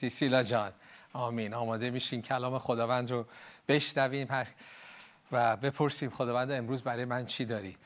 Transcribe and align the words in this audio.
سیسیلا 0.00 0.42
جان. 0.42 0.72
آمین. 1.12 1.54
آماده 1.54 1.90
میشین 1.90 2.22
کلام 2.22 2.58
خداوند 2.58 3.10
رو 3.10 3.26
بشنویم. 3.68 4.46
و 5.32 5.56
بپرسیم 5.56 6.10
خداوند 6.10 6.50
امروز 6.50 6.82
برای 6.82 7.04
من 7.04 7.26
چی 7.26 7.44
داری؟ 7.44 7.76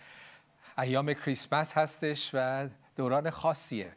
ایام 0.78 1.12
کریسمس 1.12 1.72
هستش 1.78 2.30
و 2.34 2.68
دوران 2.96 3.30
خاصیه. 3.30 3.92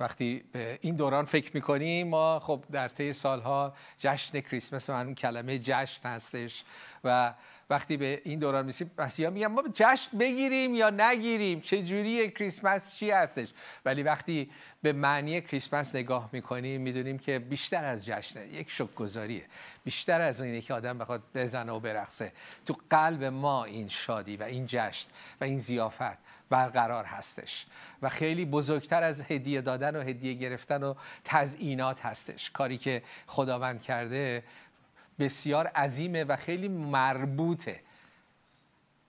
وقتی 0.00 0.44
به 0.52 0.78
این 0.82 0.96
دوران 0.96 1.24
فکر 1.24 1.50
می‌کنیم 1.54 2.08
ما 2.08 2.40
خب 2.40 2.64
در 2.72 2.88
طی 2.88 3.12
سالها 3.12 3.74
جشن 3.98 4.40
کریسمس 4.40 4.90
اون 4.90 5.14
کلمه 5.14 5.58
جشن 5.58 6.08
هستش 6.08 6.64
و 7.04 7.34
وقتی 7.70 7.96
به 7.96 8.22
این 8.24 8.38
دوران 8.38 8.66
میسیم 8.66 8.90
مسیحا 8.98 9.30
میگن 9.30 9.46
ما 9.46 9.64
جشن 9.74 10.18
بگیریم 10.18 10.74
یا 10.74 10.90
نگیریم؟ 10.90 11.60
چه 11.60 11.82
جوری 11.82 12.30
کریسمس؟ 12.30 12.94
چی 12.94 13.10
هستش؟ 13.10 13.52
ولی 13.84 14.02
وقتی 14.02 14.50
به 14.82 14.92
معنی 14.92 15.40
کریسمس 15.40 15.94
نگاه 15.94 16.28
می‌کنیم 16.32 16.80
می‌دونیم 16.80 17.18
که 17.18 17.38
بیشتر 17.38 17.84
از 17.84 18.06
جشنه 18.06 18.46
یک 18.46 18.70
شک 18.70 18.94
گذاریه 18.94 19.44
بیشتر 19.84 20.20
از 20.20 20.40
اینه 20.40 20.60
که 20.60 20.74
آدم 20.74 20.98
بخواد 20.98 21.22
بزنه 21.34 21.72
و 21.72 21.80
برقصه. 21.80 22.32
تو 22.66 22.76
قلب 22.90 23.24
ما 23.24 23.64
این 23.64 23.88
شادی 23.88 24.36
و 24.36 24.42
این 24.42 24.64
جشن 24.66 25.08
و 25.40 25.44
این 25.44 25.58
زیافت 25.58 26.18
برقرار 26.50 27.04
هستش 27.04 27.66
و 28.02 28.08
خیلی 28.08 28.44
بزرگتر 28.44 29.02
از 29.02 29.22
هدیه 29.22 29.60
دادن 29.60 29.96
و 29.96 30.00
هدیه 30.00 30.34
گرفتن 30.34 30.82
و 30.82 30.94
تزئینات 31.24 32.06
هستش. 32.06 32.50
کاری 32.50 32.78
که 32.78 33.02
خداوند 33.26 33.82
کرده 33.82 34.42
بسیار 35.20 35.66
عظیمه 35.66 36.24
و 36.24 36.36
خیلی 36.36 36.68
مربوطه. 36.68 37.80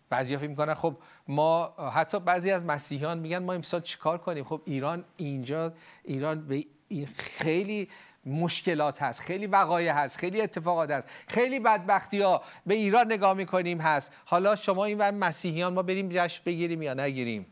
بعضی 0.10 0.38
فکر 0.38 0.48
می‌کنن 0.48 0.74
خب 0.74 0.98
ما 1.28 1.74
حتی 1.94 2.20
بعضی 2.20 2.52
از 2.52 2.64
مسیحیان 2.64 3.20
میگن 3.20 3.38
ما 3.38 3.54
امسال 3.54 3.82
چیکار 3.82 4.18
کنیم؟ 4.18 4.44
خب 4.44 4.62
ایران 4.66 5.06
اینجا 5.18 5.74
ایران 6.04 6.48
به 6.48 6.66
خیلی 7.16 7.90
مشکلات 8.26 9.02
هست 9.02 9.20
خیلی 9.20 9.48
وقایع 9.48 9.92
هست 9.92 10.18
خیلی 10.18 10.42
اتفاقات 10.42 10.92
هست 10.92 11.08
خیلی 11.28 11.60
بدبختی 11.60 12.22
ها 12.22 12.42
به 12.66 12.74
ایران 12.74 13.14
نگاه 13.14 13.34
می‌کنیم 13.34 13.82
هست. 13.82 14.14
حالا 14.26 14.56
شما 14.56 14.86
این 14.86 14.98
ور 14.98 15.12
مسیحیان 15.12 15.74
ما 15.74 15.82
بریم 15.82 16.10
جشن 16.12 16.42
بگیریم 16.46 16.82
یا 16.82 16.94
نگیریم؟ 16.94 17.46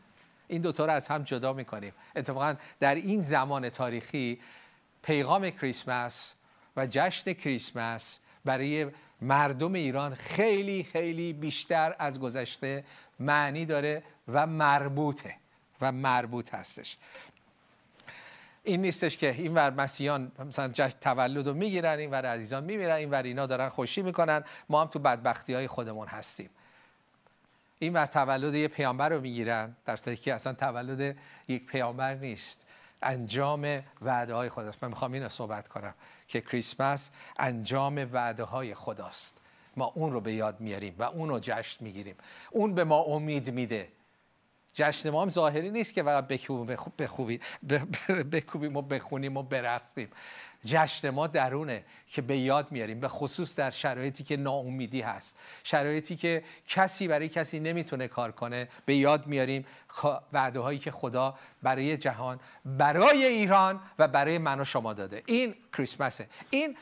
این 0.48 0.62
دوتا 0.62 0.86
رو 0.86 0.92
از 0.92 1.08
هم 1.08 1.22
جدا 1.22 1.52
می‌کنیم. 1.52 1.92
اتفاقا 2.16 2.54
در 2.80 2.94
این 2.94 3.20
زمان 3.20 3.68
تاریخی 3.68 4.40
پیغام 5.02 5.50
کریسمس 5.50 6.34
و 6.76 6.86
جشن 6.90 7.32
کریسمس 7.32 8.20
برای 8.44 8.86
مردم 9.20 9.72
ایران 9.72 10.14
خیلی 10.14 10.84
خیلی 10.84 11.32
بیشتر 11.32 11.96
از 11.98 12.20
گذشته 12.20 12.84
معنی 13.18 13.66
داره 13.66 14.02
و 14.28 14.46
مربوطه 14.46 15.34
و 15.80 15.92
مربوط 15.92 16.54
هستش. 16.54 16.96
این 18.64 18.82
نیستش 18.82 19.16
که 19.16 19.34
این 19.38 19.54
ور 19.54 19.70
مسیحیان 19.70 20.32
مثلا 20.48 20.68
جشن 20.68 20.98
تولد 21.00 21.46
رو 21.46 21.54
می‌گیرن 21.54 21.98
این 21.98 22.10
ور 22.10 22.26
عزیزان 22.26 22.64
میمیرن 22.64 22.94
این 22.94 23.10
ور 23.10 23.22
اینا 23.22 23.46
دارن 23.46 23.68
خوشی 23.68 24.02
می‌کنن. 24.02 24.44
ما 24.68 24.80
هم 24.80 24.86
تو 24.86 24.98
بدبختی 24.98 25.54
های 25.54 25.66
خودمون 25.66 26.08
هستیم. 26.08 26.50
این 27.78 27.92
ور 27.92 28.06
تولد 28.06 28.54
یه 28.54 28.68
پیامبر 28.68 29.08
رو 29.08 29.20
می‌گیرن 29.20 29.76
در 29.84 29.96
صورتی 29.96 30.22
که 30.22 30.34
اصلا 30.34 30.52
تولد 30.52 31.16
یک 31.48 31.66
پیامبر 31.66 32.14
نیست. 32.14 32.66
انجام 33.02 33.82
وعده 34.02 34.34
های 34.34 34.48
خداست. 34.48 34.82
من 34.82 34.88
می‌خوام 34.88 35.12
این 35.12 35.28
صحبت 35.28 35.68
کنم 35.68 35.94
که 36.28 36.40
کریسمس 36.40 37.10
انجام 37.38 38.08
وعده 38.12 38.44
های 38.44 38.74
خداست. 38.74 39.38
ما 39.76 39.92
اون 39.94 40.12
رو 40.12 40.20
به 40.20 40.32
یاد 40.32 40.60
میاریم 40.60 40.94
و 40.98 41.02
اون 41.02 41.28
رو 41.28 41.38
جشن 41.42 41.84
می‌گیریم. 41.84 42.16
اون 42.50 42.74
به 42.74 42.84
ما 42.84 42.98
امید 43.02 43.50
میده. 43.50 43.88
جشن 44.74 45.10
ما 45.10 45.22
هم 45.22 45.30
ظاهری 45.30 45.70
نیست 45.70 45.94
که 45.94 46.02
فقط 46.02 46.28
بکوبیم 48.32 48.76
و 48.76 48.82
بخونیم 48.82 49.36
و 49.36 49.42
برقصیم. 49.42 50.08
جشن 50.64 51.10
ما 51.10 51.26
درونه 51.26 51.84
که 52.06 52.22
به 52.22 52.38
یاد 52.38 52.72
میاریم 52.72 53.00
به 53.00 53.08
خصوص 53.08 53.54
در 53.54 53.70
شرایطی 53.70 54.24
که 54.24 54.36
ناامیدی 54.36 55.00
هست. 55.00 55.38
شرایطی 55.64 56.16
که 56.16 56.44
کسی 56.68 57.08
برای 57.08 57.28
کسی 57.28 57.60
نمی‌تونه 57.60 58.08
کار 58.08 58.32
کنه 58.32 58.68
به 58.84 58.94
یاد 58.94 59.26
میاریم 59.26 59.66
وعده 60.32 60.60
هایی 60.60 60.78
که 60.78 60.90
خدا 60.90 61.34
برای 61.62 61.96
جهان 61.96 62.40
برای 62.64 63.24
ایران 63.24 63.80
و 63.98 64.08
برای 64.08 64.38
من 64.38 64.60
و 64.60 64.64
شما 64.64 64.92
داده. 64.92 65.22
این 65.26 65.54
کریسمسه. 65.72 66.28
این 66.50 66.76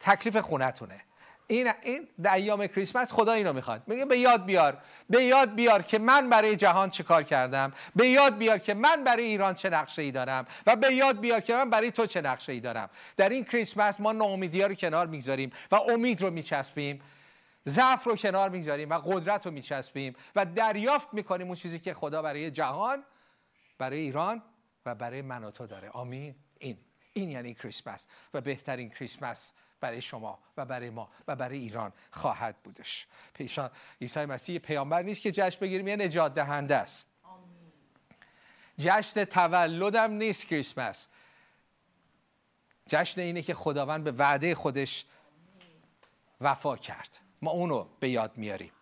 تکلیف 0.00 0.36
خونتونه. 0.36 1.00
این 1.46 1.72
این 1.82 2.08
در 2.22 2.34
ایام 2.34 2.66
کریسمس 2.66 3.12
خدا 3.12 3.32
اینو 3.32 3.52
می‌خواد. 3.52 3.82
میگه 3.86 4.04
به 4.04 4.18
یاد 4.18 4.44
بیار. 4.44 4.78
به 5.10 5.24
یاد 5.24 5.54
بیار 5.54 5.82
که 5.82 5.98
من 5.98 6.30
برای 6.30 6.56
جهان 6.56 6.90
چه 6.90 7.02
کار 7.02 7.22
کردم. 7.22 7.72
به 7.96 8.08
یاد 8.08 8.38
بیار 8.38 8.58
که 8.58 8.74
من 8.74 9.04
برای 9.04 9.24
ایران 9.24 9.54
چه 9.54 9.70
نقشه 9.70 10.02
ای 10.02 10.10
دارم. 10.10 10.46
و 10.66 10.76
به 10.76 10.94
یاد 10.94 11.20
بیار 11.20 11.40
که 11.40 11.54
من 11.54 11.70
برای 11.70 11.90
تو 11.90 12.06
چه 12.06 12.20
نقشه 12.20 12.52
ای 12.52 12.60
دارم. 12.60 12.90
در 13.16 13.28
این 13.28 13.44
کریسمس 13.44 14.00
ما 14.00 14.12
ناامیدی 14.12 14.62
رو 14.62 14.74
کنار 14.74 15.06
می‌گذاریم 15.06 15.52
و 15.70 15.74
امید 15.74 16.22
رو 16.22 16.30
میچسبیم. 16.30 17.00
ضعف 17.68 18.04
رو 18.04 18.16
کنار 18.16 18.48
می‌گذاریم 18.48 18.90
و 18.90 18.98
قدرت 18.98 19.46
رو 19.46 19.52
میچسبیم 19.52 20.14
و 20.36 20.46
دریافت 20.46 21.08
می‌کنیم 21.14 21.46
اون 21.46 21.56
چیزی 21.56 21.78
که 21.78 21.94
خدا 21.94 22.22
برای 22.22 22.50
جهان 22.50 23.04
برای 23.78 23.98
ایران 23.98 24.42
و 24.86 24.94
برای 24.94 25.22
من 25.22 25.44
و 25.44 25.50
تو 25.50 25.66
داره. 25.66 25.88
آمین. 25.88 26.34
این. 26.58 26.78
این 27.12 27.30
یعنی 27.30 27.54
کریسمس. 27.54 28.06
و 28.34 28.40
بهترین 28.40 28.90
کریسمس 28.90 29.52
برای 29.84 30.02
شما 30.02 30.38
و 30.56 30.64
برای 30.64 30.90
ما 30.90 31.08
و 31.28 31.36
برای 31.36 31.58
ایران 31.58 31.92
خواهد 32.10 32.56
بودش. 32.64 33.06
پیشان 33.34 33.70
عیسی 34.00 34.24
مسیح 34.24 34.58
پیامبر 34.58 35.02
نیست 35.02 35.20
که 35.20 35.32
جشن 35.32 35.60
بگیریم 35.60 35.88
یه 35.88 35.96
نجات 35.96 36.34
دهنده 36.34 36.76
است. 36.76 37.08
جشن 38.78 39.24
تولدم 39.24 40.12
نیست 40.12 40.46
کریسمس. 40.46 41.08
جشن 42.88 43.20
اینه 43.20 43.42
که 43.42 43.54
خداوند 43.54 44.04
به 44.04 44.12
وعده 44.12 44.54
خودش 44.54 45.04
وفا 46.40 46.76
کرد. 46.76 47.18
ما 47.42 47.50
اونو 47.50 47.86
به 48.00 48.08
یاد 48.08 48.36
میاریم. 48.36 48.72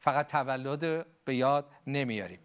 فقط 0.00 0.28
تولد 0.28 1.06
به 1.24 1.34
یاد 1.34 1.70
نمیاریم. 1.86 2.40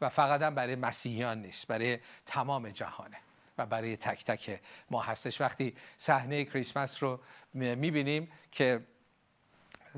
و 0.00 0.08
فقط 0.08 0.42
هم 0.42 0.54
برای 0.54 0.76
مسیحیان 0.76 1.42
نیست 1.42 1.66
برای 1.66 1.98
تمام 2.26 2.68
جهانه. 2.68 3.23
و 3.58 3.66
برای 3.66 3.96
تک 3.96 4.24
تک 4.24 4.60
ما 4.90 5.02
هستش. 5.02 5.40
وقتی 5.40 5.74
صحنه 5.96 6.44
کریسمس 6.44 7.02
رو 7.02 7.20
می‌بینیم 7.54 8.28
که 8.52 8.80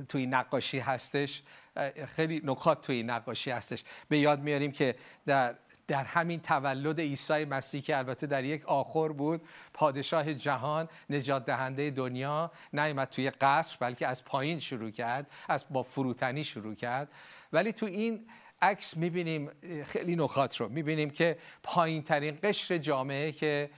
توی 0.08 0.26
نقاشی 0.26 0.78
هستش 0.78 1.42
خیلی 2.16 2.40
نکات 2.44 2.86
توی 2.86 3.02
نقاشی 3.02 3.50
هستش. 3.50 3.84
به 4.08 4.18
یاد 4.18 4.40
میاریم 4.40 4.72
که 4.72 4.96
در 5.26 5.54
در 5.88 6.04
همین 6.04 6.40
تولد 6.40 7.00
عیسی 7.00 7.44
مسیح 7.44 7.80
که 7.80 7.96
البته 7.96 8.26
در 8.26 8.44
یک 8.44 8.64
آخر 8.64 9.08
بود 9.08 9.48
پادشاه 9.72 10.34
جهان 10.34 10.88
نجات 11.10 11.46
دهنده 11.46 11.90
دنیا 11.90 12.50
نیامد 12.72 13.08
توی 13.08 13.30
قصر 13.30 13.76
بلکه 13.80 14.06
از 14.06 14.24
پایین 14.24 14.58
شروع 14.58 14.90
کرد 14.90 15.30
از 15.48 15.64
با 15.70 15.82
فروتنی 15.82 16.44
شروع 16.44 16.74
کرد. 16.74 17.08
ولی 17.52 17.72
تو 17.72 17.86
این 17.86 18.28
عکس 18.62 18.96
می‌بینیم 18.96 19.50
خیلی 19.86 20.16
نکات 20.16 20.56
رو 20.56 20.68
می‌بینیم 20.68 21.10
که 21.10 21.38
پایین 21.62 22.02
ترین 22.02 22.38
قشر 22.42 22.78
جامعه 22.78 23.32
که 23.32 23.70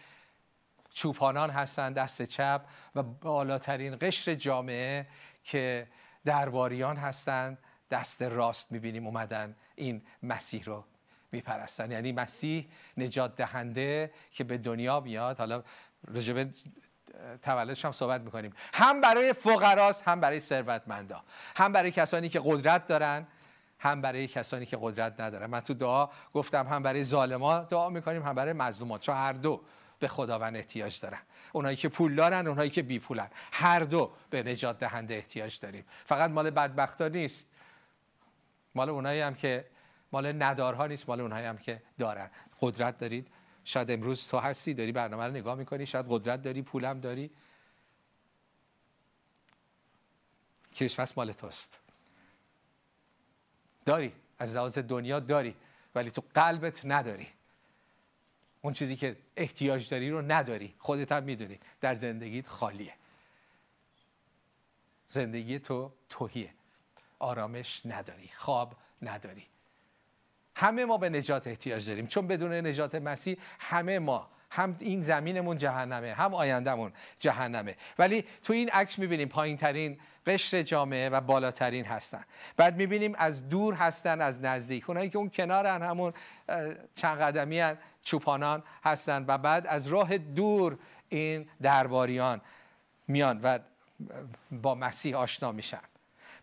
چوپانان 0.95 1.51
هستند 1.51 1.95
دست 1.95 2.23
چپ 2.23 2.61
و 2.95 3.03
بالاترین 3.03 3.97
قشر 4.01 4.35
جامعه 4.35 5.07
که 5.45 5.87
درباریان 6.25 6.97
هستند 6.97 7.59
دست 7.91 8.23
راست 8.23 8.73
می‌بینیم 8.73 9.07
اومدن 9.07 9.57
این 9.77 10.03
مسیح 10.23 10.65
رو 10.65 10.85
میپرستن. 11.33 11.91
یعنی 11.91 12.13
مسیح 12.13 12.69
نجات 12.97 13.37
دهنده 13.37 14.13
که 14.31 14.45
به 14.45 14.59
دنیا 14.59 15.01
میاد. 15.01 15.39
حالا 15.39 15.63
رجبه 16.15 16.51
تولدش 17.43 17.85
هم 17.85 17.93
صحبت 17.93 18.21
می‌کنیم. 18.21 18.53
هم 18.75 19.01
برای 19.01 19.33
فقراست 19.33 20.09
هم 20.09 20.21
برای 20.21 20.41
ثروتمندا. 20.41 21.25
هم 21.57 21.73
برای 21.73 21.91
کسانی 21.91 22.29
که 22.29 22.41
قدرت 22.45 22.87
دارن 22.87 23.27
هم 23.79 24.01
برای 24.01 24.29
کسانی 24.29 24.67
که 24.67 24.79
قدرت 24.81 25.21
ندارن 25.21 25.47
من 25.47 25.61
تو 25.61 25.75
دعا 25.75 26.09
گفتم 26.35 26.67
هم 26.67 26.83
برای 26.83 27.05
ظالما 27.05 27.59
دعا 27.59 27.89
می‌کنیم 27.89 28.23
هم 28.23 28.35
برای 28.35 28.53
مظلومات. 28.53 29.01
چون 29.01 29.15
هر 29.15 29.33
دو 29.33 29.61
به 29.99 30.09
خداوند 30.09 30.57
احتیاج 30.57 31.01
دارن. 31.01 31.19
اونایی 31.53 31.77
که 31.77 31.89
پول 31.89 32.15
دارن 32.15 32.47
اونایی 32.47 32.71
که 32.71 32.83
بی 32.83 32.99
پولن. 32.99 33.29
هر 33.53 33.81
دو 33.81 34.13
به 34.31 34.43
نجات 34.43 34.79
دهنده 34.79 35.15
احتیاج 35.15 35.61
داریم. 35.61 35.85
فقط 35.89 36.31
مال 36.31 36.51
بدبختا 36.51 37.09
نیست. 37.09 37.47
مال 38.75 38.89
اونایی 38.89 39.21
هم 39.21 39.35
که 39.35 39.65
مال 40.13 40.43
ندارها 40.43 40.87
نیست 40.87 41.09
مال 41.09 41.21
اونایی 41.21 41.47
هم 41.47 41.59
که 41.59 41.83
دارن. 41.99 42.31
قدرت 42.61 42.99
دارید. 42.99 43.29
شاید 43.65 43.91
امروز 43.91 44.29
تو 44.29 44.39
هستی 44.39 44.75
داری 44.75 44.93
برنامه 44.93 45.25
رو 45.25 45.31
نگاه 45.31 45.55
می‌کنی. 45.55 45.87
شاید 45.87 46.07
قدرت 46.09 46.43
داری 46.43 46.63
پولم 46.63 47.01
داری. 47.01 47.31
کریسمس 50.75 51.19
مال 51.19 51.33
توست. 51.33 51.79
داری. 53.89 54.13
از 54.39 54.57
لحاظ 54.57 54.79
دنیا 54.79 55.21
داری. 55.21 55.55
ولی 55.95 56.11
تو 56.11 56.23
قلبت 56.35 56.81
نداری. 56.85 57.29
اون 58.63 58.73
چیزی 58.73 58.97
که 58.97 59.17
احتیاج 59.37 59.89
داری 59.89 60.11
رو 60.11 60.23
نداری. 60.23 60.75
خودت 60.79 61.13
هم 61.13 61.23
می‌دونی. 61.23 61.59
در 61.81 61.95
زندگیت 61.95 62.47
خالیه. 62.47 62.95
زندگی 65.09 65.59
تو 65.59 65.93
توهیه. 66.09 66.51
آرامش 67.19 67.87
نداری. 67.87 68.31
خواب 68.35 68.77
نداری. 69.03 69.47
همه 70.57 70.85
ما 70.85 70.99
به 70.99 71.09
نجات 71.09 71.47
احتیاج 71.47 71.89
داریم. 71.89 72.07
چون 72.07 72.27
بدون 72.27 72.53
نجات 72.53 72.95
مسیح 72.95 73.37
همه 73.59 73.99
ما 73.99 74.31
هم 74.51 74.77
این 74.79 75.03
زمینمون 75.03 75.59
جهنمه 75.59 76.15
هم 76.15 76.35
آیندهمون 76.35 76.93
جهنمه. 77.19 77.77
ولی 77.99 78.25
تو 78.43 78.53
این 78.53 78.71
عکس 78.71 78.99
می‌بینیم 78.99 79.29
پایین 79.29 79.57
ترین 79.57 79.99
قشر 80.27 80.63
جامعه 80.63 81.09
و 81.09 81.21
بالاترین 81.21 81.85
هستن. 81.85 82.25
بعد 82.57 82.77
می‌بینیم 82.77 83.15
از 83.19 83.49
دور 83.49 83.75
هستن 83.75 84.21
از 84.21 84.43
نزدیک. 84.43 84.91
اونایی 84.91 85.11
که 85.11 85.19
اون 85.19 85.31
کنارن 85.31 85.83
همون 85.83 86.13
چند 86.95 87.19
قدمی 87.19 87.61
هن، 87.61 87.79
چوپانان 88.03 88.63
هستن. 88.85 89.25
و 89.29 89.39
بعد 89.39 89.67
از 89.67 89.87
راه 89.87 90.19
دور 90.19 90.79
این 91.09 91.49
درباریان 91.63 92.41
میان 93.09 93.41
و 93.43 93.59
با 94.51 94.75
مسیح 94.75 95.17
آشنا 95.17 95.53
میشن. 95.53 95.81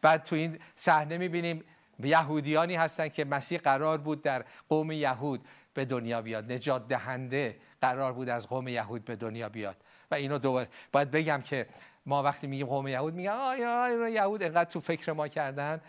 بعد 0.01 0.23
تو 0.23 0.35
این 0.35 0.59
صحنه 0.75 1.17
می‌بینیم 1.17 1.63
یهودیانی 2.03 2.75
هستن 2.75 3.09
که 3.09 3.25
مسیح 3.25 3.59
قرار 3.59 3.97
بود 3.97 4.21
در 4.21 4.45
قوم 4.69 4.91
یهود 4.91 5.45
به 5.73 5.85
دنیا 5.85 6.21
بیاد. 6.21 6.51
نجات 6.51 6.87
دهنده 6.87 7.57
قرار 7.81 8.13
بود 8.13 8.29
از 8.29 8.49
قوم 8.49 8.67
یهود 8.67 9.05
به 9.05 9.15
دنیا 9.15 9.49
بیاد. 9.49 9.77
و 10.11 10.15
اینو 10.15 10.37
دوباره 10.37 10.67
باید 10.91 11.11
بگم 11.11 11.41
که 11.41 11.67
ما 12.05 12.23
وقتی 12.23 12.47
میگیم 12.47 12.67
قوم 12.67 12.87
یهود 12.87 13.13
میگن 13.13 13.31
آیا 13.31 14.09
یهود 14.09 14.43
اینقدر 14.43 14.69
تو 14.69 14.79
فکر 14.79 15.11
ما 15.11 15.27
کردن 15.27 15.81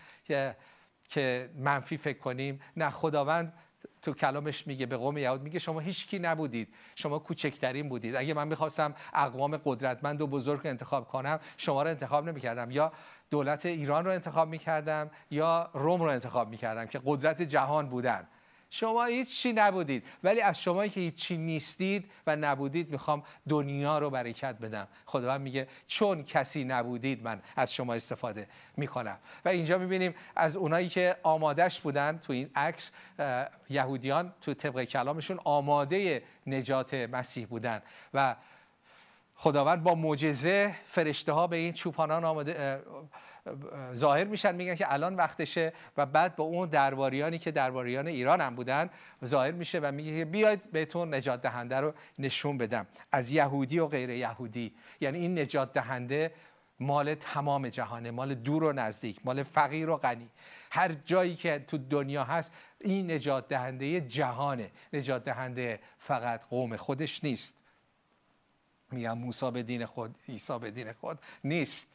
که 1.08 1.50
منفی 1.58 1.96
فکر 1.96 2.18
کنیم. 2.18 2.60
نه 2.76 2.90
خداوند 2.90 3.52
تو 4.02 4.12
کلامش 4.12 4.66
میگه 4.66 4.86
به 4.86 4.96
قوم 4.96 5.18
یهود 5.18 5.42
میگه 5.42 5.58
شما 5.58 5.80
هیچ 5.80 6.06
کی 6.06 6.18
نبودید. 6.18 6.74
شما 6.94 7.18
کوچکترین 7.18 7.88
بودید. 7.88 8.16
اگه 8.16 8.34
من 8.34 8.48
می‌خواستم 8.48 8.94
اقوام 9.14 9.56
قدرتمند 9.64 10.20
و 10.20 10.26
بزرگ 10.26 10.60
رو 10.60 10.70
انتخاب 10.70 11.08
کنم 11.08 11.40
شما 11.56 11.82
رو 11.82 11.90
انتخاب 11.90 12.28
نمی‌کردم. 12.28 12.70
یا 12.70 12.92
دولت 13.30 13.66
ایران 13.66 14.04
رو 14.04 14.10
انتخاب 14.10 14.48
می‌کردم 14.48 15.10
یا 15.30 15.70
روم 15.74 16.02
رو 16.02 16.08
انتخاب 16.08 16.48
می‌کردم 16.48 16.86
که 16.86 17.00
قدرت 17.04 17.42
جهان 17.42 17.88
بودن. 17.88 18.26
شما 18.70 19.04
هیچی 19.04 19.52
نبودید. 19.52 20.06
ولی 20.24 20.40
از 20.40 20.62
شما 20.62 20.86
که 20.86 21.00
هیچی 21.00 21.36
نیستید 21.36 22.10
و 22.26 22.36
نبودید 22.36 22.90
می‌خوام 22.90 23.22
دنیا 23.48 23.98
رو 23.98 24.10
برکت 24.10 24.54
بدم. 24.54 24.88
خداوند 25.06 25.40
میگه 25.40 25.68
چون 25.86 26.24
کسی 26.24 26.64
نبودید 26.64 27.22
من 27.22 27.42
از 27.56 27.74
شما 27.74 27.94
استفاده 27.94 28.48
می‌کنم. 28.76 29.18
و 29.44 29.48
اینجا 29.48 29.78
می‌بینیم 29.78 30.14
از 30.36 30.56
اونایی 30.56 30.88
که 30.88 31.16
آمادش 31.22 31.80
بودن 31.80 32.18
تو 32.18 32.32
این 32.32 32.50
عکس 32.54 32.92
یهودیان 33.70 34.34
تو 34.40 34.54
طبق 34.54 34.84
کلامشون 34.84 35.40
آماده 35.44 36.22
نجات 36.46 36.94
مسیح 36.94 37.46
بودن. 37.46 37.82
و 38.14 38.36
خداوند 39.34 39.82
با 39.82 39.94
معجزه 39.94 40.74
فرشته 40.86 41.32
ها 41.32 41.46
به 41.46 41.56
این 41.56 41.72
چوپانان 41.72 42.24
آماده 42.24 42.82
ظاهر 43.94 44.24
میشن 44.24 44.54
میگن 44.54 44.74
که 44.74 44.92
الان 44.92 45.16
وقتشه 45.16 45.72
و 45.96 46.06
بعد 46.06 46.36
با 46.36 46.44
اون 46.44 46.68
درباریانی 46.68 47.38
که 47.38 47.50
درباریان 47.50 48.06
ایران 48.06 48.40
هم 48.40 48.54
بودن 48.54 48.90
ظاهر 49.24 49.50
میشه 49.50 49.78
و 49.78 49.92
میگه 49.92 50.24
بیاید 50.24 50.70
بهتون 50.72 51.14
نجات 51.14 51.42
دهنده 51.42 51.76
رو 51.76 51.94
نشون 52.18 52.58
بدم. 52.58 52.86
از 53.12 53.30
یهودی 53.30 53.78
و 53.78 53.86
غیر 53.86 54.10
یهودی. 54.10 54.74
یعنی 55.00 55.18
این 55.18 55.38
نجات 55.38 55.72
دهنده 55.72 56.32
مال 56.80 57.14
تمام 57.14 57.68
جهانه 57.68 58.10
مال 58.10 58.34
دور 58.34 58.64
و 58.64 58.72
نزدیک 58.72 59.20
مال 59.24 59.42
فقیر 59.42 59.90
و 59.90 59.96
غنی. 59.96 60.30
هر 60.70 60.92
جایی 60.92 61.34
که 61.34 61.58
تو 61.58 61.78
دنیا 61.78 62.24
هست 62.24 62.52
این 62.80 63.10
نجات 63.10 63.48
دهنده 63.48 64.00
جهانه. 64.00 64.70
نجات 64.92 65.24
دهنده 65.24 65.80
فقط 65.98 66.44
قوم 66.44 66.76
خودش 66.76 67.24
نیست. 67.24 67.54
میگم 68.92 69.18
موسی 69.18 69.50
به 69.50 69.62
دین 69.62 69.86
خود 69.86 70.16
عیسی 70.28 70.58
به 70.58 70.70
دین 70.70 70.92
خود 70.92 71.18
نیست. 71.44 71.88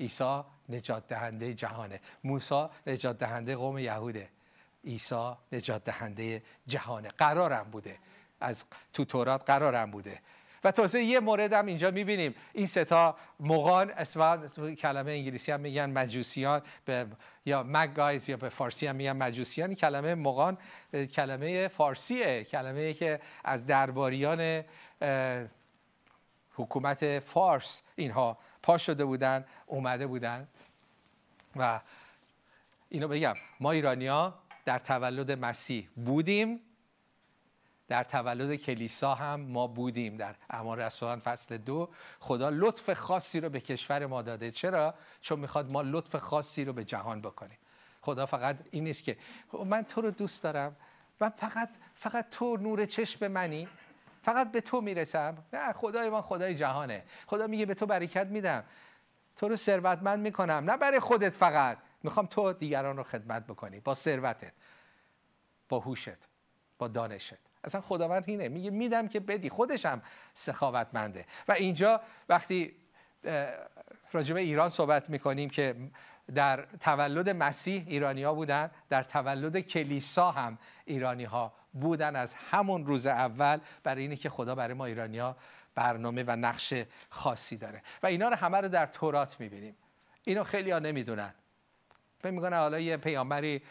عیسی 0.00 0.40
نجات 0.70 1.08
دهنده 1.08 1.54
جهانه. 1.54 2.00
موسی 2.24 2.64
نجات 2.86 3.18
دهنده 3.18 3.56
قوم 3.56 3.78
یهوده. 3.78 4.28
عیسی 4.84 5.32
نجات 5.52 5.84
دهنده 5.84 6.42
جهانه. 6.66 7.08
قرارم 7.08 7.70
بوده. 7.70 7.98
از 8.40 8.64
تو 8.92 9.04
تورات 9.04 9.44
قرارم 9.46 9.90
بوده. 9.90 10.20
و 10.64 10.70
تازه 10.70 11.02
یه 11.02 11.20
مورد 11.20 11.52
هم 11.52 11.66
اینجا 11.66 11.90
می‌بینیم. 11.90 12.34
این 12.52 12.66
ستا 12.66 13.16
مغان 13.40 13.90
اسم 13.90 14.74
کلمه 14.74 15.12
انگلیسی 15.12 15.52
هم 15.52 15.60
میگن 15.60 15.90
مجوسیان. 15.90 16.62
به 16.84 17.06
یا 17.46 17.64
مگایز 17.66 18.28
یا 18.28 18.36
به 18.36 18.48
فارسی 18.48 18.86
هم 18.86 18.96
میگن 18.96 19.12
مجوسیان. 19.12 19.74
کلمه 19.74 20.14
مغان 20.14 20.58
کلمه 21.14 21.68
فارسیه 21.68 22.44
کلمه 22.44 22.92
که 22.92 23.20
از 23.44 23.66
درباریان 23.66 24.64
حکومت 26.54 27.18
فارس 27.18 27.82
اینها 27.96 28.38
پا 28.62 28.78
شده 28.78 29.04
بودن 29.04 29.44
اومده 29.66 30.06
بودن. 30.06 30.48
و 31.56 31.80
اینو 32.88 33.08
بگم 33.08 33.34
ما 33.60 33.70
ایرانیا 33.70 34.34
در 34.64 34.78
تولد 34.78 35.32
مسیح 35.32 35.88
بودیم 35.96 36.60
در 37.88 38.04
تولد 38.04 38.56
کلیسا 38.56 39.14
هم 39.14 39.40
ما 39.40 39.66
بودیم 39.66 40.16
در 40.16 40.34
اعمال 40.50 40.80
رسولان 40.80 41.20
فصل 41.20 41.56
دو. 41.56 41.88
خدا 42.20 42.48
لطف 42.48 42.92
خاصی 42.92 43.40
رو 43.40 43.48
به 43.48 43.60
کشور 43.60 44.06
ما 44.06 44.22
داده. 44.22 44.50
چرا؟ 44.50 44.94
چون 45.20 45.38
می‌خواد 45.38 45.70
ما 45.70 45.82
لطف 45.82 46.16
خاصی 46.16 46.64
رو 46.64 46.72
به 46.72 46.84
جهان 46.84 47.20
بکنیم. 47.20 47.58
خدا 48.00 48.26
فقط 48.26 48.56
این 48.70 48.84
نیست 48.84 49.04
که 49.04 49.16
من 49.66 49.82
تو 49.82 50.00
رو 50.00 50.10
دوست 50.10 50.42
دارم. 50.42 50.76
و 51.20 51.30
فقط 51.30 51.68
فقط 51.94 52.30
تو 52.30 52.56
نور 52.56 52.86
چشم 52.86 53.28
منی. 53.28 53.68
فقط 54.22 54.52
به 54.52 54.60
تو 54.60 54.80
می‌رسم. 54.80 55.38
نه 55.52 55.72
خدای 55.72 56.10
من 56.10 56.20
خدای 56.20 56.54
جهانه. 56.54 57.02
خدا 57.26 57.46
میگه 57.46 57.66
به 57.66 57.74
تو 57.74 57.86
برکت 57.86 58.26
میدم. 58.26 58.64
تو 59.40 59.48
رو 59.48 59.56
ثروتمند 59.56 60.18
می‌کنم 60.18 60.70
نه 60.70 60.76
برای 60.76 61.00
خودت 61.00 61.34
فقط. 61.34 61.78
می‌خوام 62.02 62.26
تو 62.26 62.52
دیگران 62.52 62.96
رو 62.96 63.02
خدمت 63.02 63.46
بکنی. 63.46 63.80
با 63.80 63.94
ثروتت 63.94 64.52
با 65.68 65.78
هوشت 65.78 66.16
با 66.78 66.88
دانشت. 66.88 67.34
اصلا 67.64 67.80
خداوند 67.80 68.24
اینه. 68.26 68.48
میگه 68.48 68.70
میدم 68.70 69.08
که 69.08 69.20
بدی. 69.20 69.48
خودش 69.48 69.86
هم 69.86 70.02
سخاوتمنده. 70.34 71.26
و 71.48 71.52
اینجا 71.52 72.00
وقتی 72.28 72.76
راجب 74.12 74.36
ایران 74.36 74.68
صحبت 74.68 75.10
می‌کنیم 75.10 75.50
که 75.50 75.76
در 76.34 76.66
تولد 76.80 77.30
مسیح 77.30 77.84
ایرانی 77.86 78.22
ها 78.22 78.34
بودن 78.34 78.70
در 78.88 79.02
تولد 79.02 79.60
کلیسا 79.60 80.30
هم 80.30 80.58
ایرانی 80.84 81.24
ها 81.24 81.52
بودن. 81.72 82.16
از 82.16 82.34
همون 82.34 82.86
روز 82.86 83.06
اول 83.06 83.60
برای 83.82 84.02
اینه 84.02 84.16
که 84.16 84.30
خدا 84.30 84.54
برای 84.54 84.74
ما 84.74 84.84
ایرانیا 84.84 85.36
برنامه 85.80 86.24
و 86.26 86.36
نقش 86.36 86.74
خاصی 87.10 87.56
داره. 87.56 87.82
و 88.02 88.06
اینا 88.06 88.28
رو 88.28 88.36
همه 88.36 88.60
رو 88.60 88.68
در 88.68 88.86
تورات 88.86 89.40
می‌بینیم. 89.40 89.76
اینو 90.24 90.44
خیلی 90.44 90.70
ها 90.70 90.78
نمی‌دونن. 90.78 91.34
فکر 92.18 92.30
می‌کنه 92.30 92.56
حالا 92.56 92.80
یه 92.80 92.96
پیامبری 92.96 93.62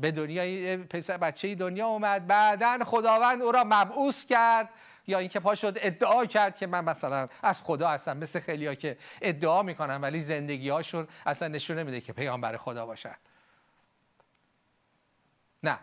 به 0.00 0.10
دنیا 0.10 0.76
پسر 0.76 1.16
بچه 1.16 1.54
دنیا 1.54 1.86
اومد 1.86 2.26
بعدا 2.26 2.78
خداوند 2.84 3.42
او 3.42 3.52
را 3.52 3.64
مبعوث 3.64 4.26
کرد. 4.26 4.68
یا 5.06 5.18
اینکه 5.18 5.40
پا 5.40 5.54
شد 5.54 5.78
ادعا 5.80 6.26
کرد 6.26 6.56
که 6.56 6.66
من 6.66 6.84
مثلا 6.84 7.28
از 7.42 7.62
خدا 7.62 7.88
هستم. 7.88 8.16
مثل 8.16 8.40
خیلی 8.40 8.66
ها 8.66 8.74
که 8.74 8.98
ادعا 9.22 9.62
می‌کنن 9.62 10.00
ولی 10.00 10.20
زندگی 10.20 10.68
هاشون 10.68 11.08
اصلا 11.26 11.48
نشون 11.48 11.78
نمیده 11.78 12.00
که 12.00 12.12
پیامبر 12.12 12.56
خدا 12.56 12.86
باشن. 12.86 13.16
نه. 15.62 15.78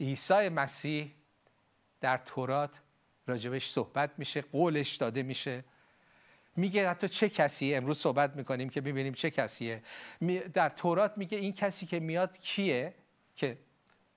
عیسی 0.00 0.48
مسیح 0.48 1.14
در 2.00 2.18
تورات 2.18 2.80
راجبش 3.28 3.70
صحبت 3.70 4.10
میشه 4.18 4.40
قولش 4.40 4.96
داده 4.96 5.22
میشه. 5.22 5.64
میگه 6.56 6.90
حتی 6.90 7.08
چه 7.08 7.28
کسیه؟ 7.28 7.76
امروز 7.76 7.98
صحبت 7.98 8.36
می‌کنیم 8.36 8.68
که 8.68 8.80
ببینیم 8.80 9.12
چه 9.12 9.30
کسیه. 9.30 9.82
در 10.54 10.68
تورات 10.68 11.18
میگه 11.18 11.38
این 11.38 11.52
کسی 11.52 11.86
که 11.86 12.00
میاد 12.00 12.38
کیه؟ 12.38 12.94
که 13.36 13.58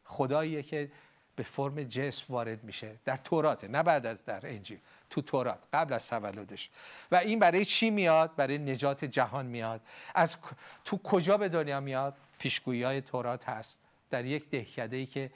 خداییه 0.04 0.64
که 0.64 0.92
به 1.36 1.44
فرم 1.44 1.84
جسم 1.84 2.26
وارد 2.30 2.64
میشه. 2.64 2.96
در 3.06 3.18
توراته 3.18 3.68
نه 3.68 3.84
بعد 3.84 4.06
از 4.06 4.26
در 4.26 4.48
انجیل 4.48 4.80
تو 5.10 5.22
تورات 5.22 5.60
قبل 5.74 5.94
از 5.94 6.10
تولدش. 6.10 6.70
و 7.12 7.16
این 7.16 7.40
برای 7.40 7.66
چی 7.66 7.90
میاد؟ 7.90 8.36
برای 8.36 8.58
نجات 8.58 9.06
جهان 9.06 9.46
میاد. 9.46 9.82
از 10.16 10.38
تو 10.86 10.98
کجا 10.98 11.38
به 11.38 11.50
دنیا 11.50 11.80
میاد؟ 11.80 12.18
پیشگویی 12.40 12.84
های 12.84 13.02
تورات 13.02 13.50
هست. 13.50 13.82
در 14.10 14.26
یک 14.26 14.50
دهکده 14.50 14.98
ای 14.98 15.06
که 15.06 15.32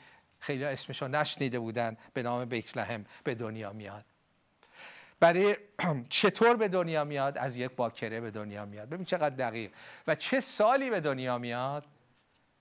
خیلی 0.46 0.64
اسمش 0.64 1.02
رو 1.02 1.08
نشنیده 1.08 1.60
بودن 1.60 1.98
به 2.14 2.24
نام 2.24 2.46
بیت 2.46 2.78
لحم 2.78 3.06
به 3.24 3.36
دنیا 3.36 3.74
میاد. 3.74 4.06
برای 5.20 5.58
چطور 6.10 6.58
به 6.58 6.68
دنیا 6.68 7.04
میاد؟ 7.04 7.38
از 7.38 7.58
یک 7.58 7.72
باکره 7.72 8.22
به 8.22 8.32
دنیا 8.32 8.66
میاد. 8.66 8.90
ببین 8.90 9.06
چقدر 9.06 9.36
دقیق. 9.36 9.72
و 10.08 10.16
چه 10.16 10.40
سالی 10.40 10.90
به 10.90 11.00
دنیا 11.00 11.38
میاد؟ 11.38 11.86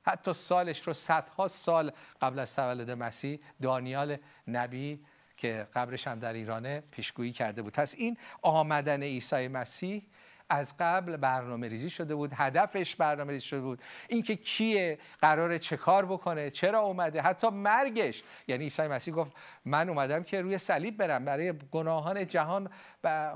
حتی 0.02 0.32
سالش 0.32 0.86
رو 0.86 0.92
صدها 0.92 1.48
سال 1.48 1.92
قبل 2.20 2.38
از 2.38 2.56
تولد 2.56 2.90
مسیح 2.90 3.40
دانیال 3.62 4.16
نبی 4.48 5.04
که 5.36 5.66
قبرش 5.74 6.06
هم 6.06 6.18
در 6.18 6.32
ایرانه 6.32 6.82
پیشگویی 6.90 7.32
کرده 7.32 7.62
بود. 7.62 7.72
پس 7.72 7.94
این 7.94 8.16
آمدن 8.42 9.02
عیسی 9.02 9.48
مسیح 9.48 10.06
از 10.48 10.74
قبل 10.78 11.16
برنامه 11.16 11.68
ریزی 11.68 11.90
شده 11.90 12.14
بود 12.14 12.30
هدفش 12.34 12.96
برنامه 12.96 13.32
ریزی 13.32 13.46
شده 13.46 13.60
بود. 13.60 13.82
اینکه 14.08 14.36
کیه 14.36 14.98
قرار 15.20 15.58
چه 15.58 15.76
کار 15.76 16.06
بکنه 16.06 16.50
چرا 16.50 16.80
اومده 16.80 17.20
حتی 17.20 17.48
مرگش. 17.48 18.22
یعنی 18.48 18.64
عیسی 18.64 18.82
مسیح 18.82 19.14
گفت 19.14 19.32
من 19.64 19.88
اومدم 19.88 20.22
که 20.22 20.42
روی 20.42 20.58
صلیب 20.58 20.96
برم 20.96 21.24
برای 21.24 21.54
گناهان 21.72 22.26
جهان 22.26 22.70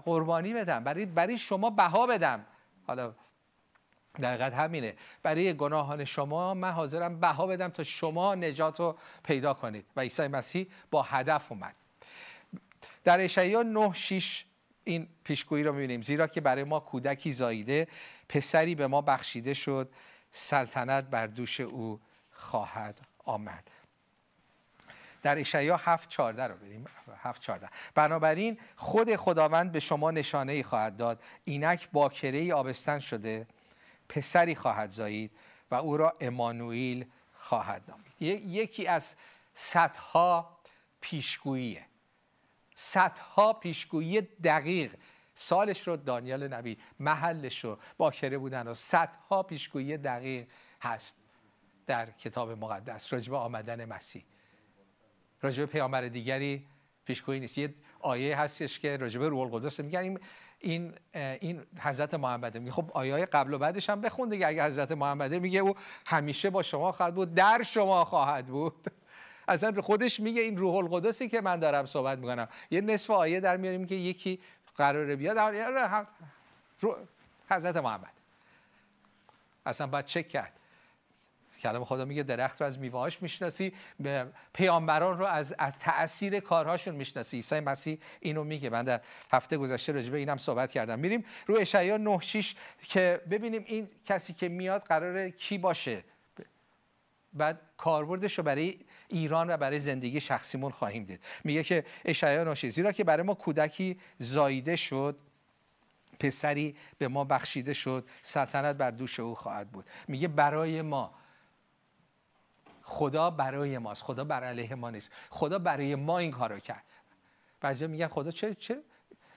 قربانی 0.04 0.54
بدم 0.54 0.84
برای 0.84 1.06
برای 1.06 1.38
شما 1.38 1.70
بها 1.70 2.06
بدم. 2.06 2.44
حالا 2.86 3.14
در 4.20 4.50
همینه. 4.50 4.94
برای 5.22 5.54
گناهان 5.54 6.04
شما 6.04 6.54
من 6.54 6.70
حاضرم 6.70 7.20
بها 7.20 7.46
بدم 7.46 7.68
تا 7.68 7.82
شما 7.82 8.34
نجات 8.34 8.80
رو 8.80 8.96
پیدا 9.24 9.54
کنید. 9.54 9.86
و 9.96 10.00
عیسی 10.00 10.26
مسیح 10.26 10.66
با 10.90 11.02
هدف 11.02 11.52
اومد. 11.52 11.74
در 13.04 13.20
اشعیا 13.20 13.62
9 13.62 13.92
6 13.94 14.44
این 14.88 15.08
پیشگویی 15.24 15.64
رو 15.64 15.72
می‌بینیم. 15.72 16.02
زیرا 16.02 16.26
که 16.26 16.40
برای 16.40 16.64
ما 16.64 16.80
کودکی 16.80 17.32
زاییده 17.32 17.88
پسری 18.28 18.74
به 18.74 18.86
ما 18.86 19.00
بخشیده 19.00 19.54
شد. 19.54 19.90
سلطنت 20.32 21.04
بر 21.04 21.26
دوش 21.26 21.60
او 21.60 22.00
خواهد 22.32 23.00
آمد. 23.24 23.70
در 25.22 25.38
اشعیا 25.38 25.76
7 25.76 26.08
14 26.08 26.46
رو 26.46 26.56
بریم. 26.56 26.84
7 27.22 27.42
14 27.42 27.68
بنابراین 27.94 28.58
خود 28.76 29.16
خداوند 29.16 29.72
به 29.72 29.80
شما 29.80 30.10
نشانه 30.10 30.52
ای 30.52 30.62
خواهد 30.62 30.96
داد. 30.96 31.22
اینک 31.44 31.88
باکره 31.92 32.38
ای 32.38 32.52
آبستن 32.52 32.98
شده 32.98 33.46
پسری 34.08 34.54
خواهد 34.54 34.90
زایید 34.90 35.30
و 35.70 35.74
او 35.74 35.96
را 35.96 36.14
امانوئیل 36.20 37.06
خواهد 37.34 37.82
نامید. 37.88 38.46
یکی 38.46 38.86
از 38.86 39.16
صدها 39.54 40.58
پیشگوییه. 41.00 41.84
صدها 42.80 43.52
پیشگویی 43.52 44.20
دقیق. 44.20 44.94
سالش 45.34 45.88
رو 45.88 45.96
دانیال 45.96 46.48
نبی 46.48 46.78
محلش 47.00 47.64
رو 47.64 47.78
باکره 47.96 48.38
بودن 48.38 48.68
و 48.68 48.74
صدها 48.74 49.42
پیشگویی 49.42 49.96
دقیق 49.96 50.46
هست 50.82 51.16
در 51.86 52.10
کتاب 52.10 52.50
مقدس. 52.50 53.12
راجب 53.12 53.34
آمدن 53.34 53.84
مسیح. 53.84 54.24
راجب 55.42 55.64
پیامبر 55.66 56.08
دیگری 56.08 56.66
پیشگویی 57.04 57.40
نیست. 57.40 57.58
یه 57.58 57.74
آیه 58.00 58.38
هستش 58.38 58.78
که 58.78 58.96
راجب 58.96 59.22
روح 59.22 59.40
القدس 59.40 59.80
میگن. 59.80 60.18
این 60.60 60.94
این 61.12 61.62
حضرت 61.80 62.14
محمده 62.14 62.58
میگه. 62.58 62.72
خب 62.72 62.90
آیه 62.94 63.26
قبل 63.26 63.54
و 63.54 63.58
بعدش 63.58 63.90
هم 63.90 64.00
بخون 64.00 64.28
دیگه. 64.28 64.46
اگه 64.46 64.64
حضرت 64.64 64.92
محمده 64.92 65.38
میگه 65.38 65.60
او 65.60 65.74
همیشه 66.06 66.50
با 66.50 66.62
شما 66.62 66.92
خواهد 66.92 67.14
بود 67.14 67.34
در 67.34 67.62
شما 67.62 68.04
خواهد 68.04 68.46
بود. 68.46 68.88
اصلا 69.48 69.82
خودش 69.82 70.20
میگه 70.20 70.42
این 70.42 70.56
روح 70.56 70.74
القدسی 70.74 71.28
که 71.28 71.40
من 71.40 71.56
دارم 71.56 71.86
صحبت 71.86 72.18
می‌کنم. 72.18 72.48
یه 72.70 72.80
نصف 72.80 73.10
آیه 73.10 73.40
در 73.40 73.56
میاریم 73.56 73.86
که 73.86 73.94
یکی 73.94 74.40
قراره 74.76 75.16
بیاد. 75.16 75.38
حضرت 77.50 77.76
محمد. 77.76 78.12
اصلا 79.66 79.86
باید 79.86 80.04
چک 80.04 80.28
کرد. 80.28 80.52
کلام 81.62 81.84
خدا 81.84 82.04
میگه 82.04 82.22
درخت 82.22 82.60
رو 82.60 82.66
از 82.66 82.78
میوهاش 82.78 83.22
می‌شناسی 83.22 83.72
پیامبران 84.52 85.18
رو 85.18 85.24
از 85.24 85.54
از 85.58 85.78
تاثیر 85.78 86.40
کارهاشون 86.40 86.94
می‌شناسی. 86.94 87.36
عیسی 87.36 87.60
مسیح 87.60 87.98
اینو 88.20 88.44
میگه. 88.44 88.70
من 88.70 88.84
در 88.84 89.00
هفته 89.32 89.56
گذشته 89.56 89.92
راجع 89.92 90.10
به 90.10 90.18
اینم 90.18 90.36
صحبت 90.36 90.72
کردم. 90.72 90.98
میریم 90.98 91.24
رو 91.46 91.56
اشعیا 91.56 91.96
9 91.96 92.18
6 92.20 92.54
که 92.82 93.20
ببینیم 93.30 93.64
این 93.66 93.88
کسی 94.04 94.32
که 94.32 94.48
میاد 94.48 94.82
قراره 94.82 95.30
کی 95.30 95.58
باشه. 95.58 96.04
بعد 97.38 97.60
کاربردش 97.76 98.38
رو 98.38 98.44
برای 98.44 98.78
ایران 99.08 99.50
و 99.50 99.56
برای 99.56 99.78
زندگی 99.78 100.20
شخصیمون 100.20 100.70
خواهیم 100.70 101.04
دید. 101.04 101.24
میگه 101.44 101.62
که 101.62 101.84
اشعیا 102.04 102.44
9 102.44 102.54
زیرا 102.54 102.92
که 102.92 103.04
برای 103.04 103.22
ما 103.22 103.34
کودکی 103.34 103.98
زاییده 104.18 104.76
شد 104.76 105.18
پسری 106.20 106.76
به 106.98 107.08
ما 107.08 107.24
بخشیده 107.24 107.74
شد 107.74 108.08
سلطنت 108.22 108.76
بر 108.76 108.90
دوش 108.90 109.20
او 109.20 109.34
خواهد 109.34 109.70
بود. 109.70 109.84
میگه 110.08 110.28
برای 110.28 110.82
ما 110.82 111.14
خدا 112.82 113.30
برای 113.30 113.78
ماست 113.78 114.02
خدا 114.02 114.24
بر 114.24 114.44
علیه 114.44 114.74
ما 114.74 114.90
نیست 114.90 115.12
خدا 115.30 115.58
برای 115.58 115.94
ما 115.94 116.18
این 116.18 116.30
کارو 116.30 116.58
کرد. 116.58 116.84
بعضی 117.60 117.86
میگن 117.86 118.06
خدا 118.08 118.30
چه 118.30 118.54
چه 118.54 118.82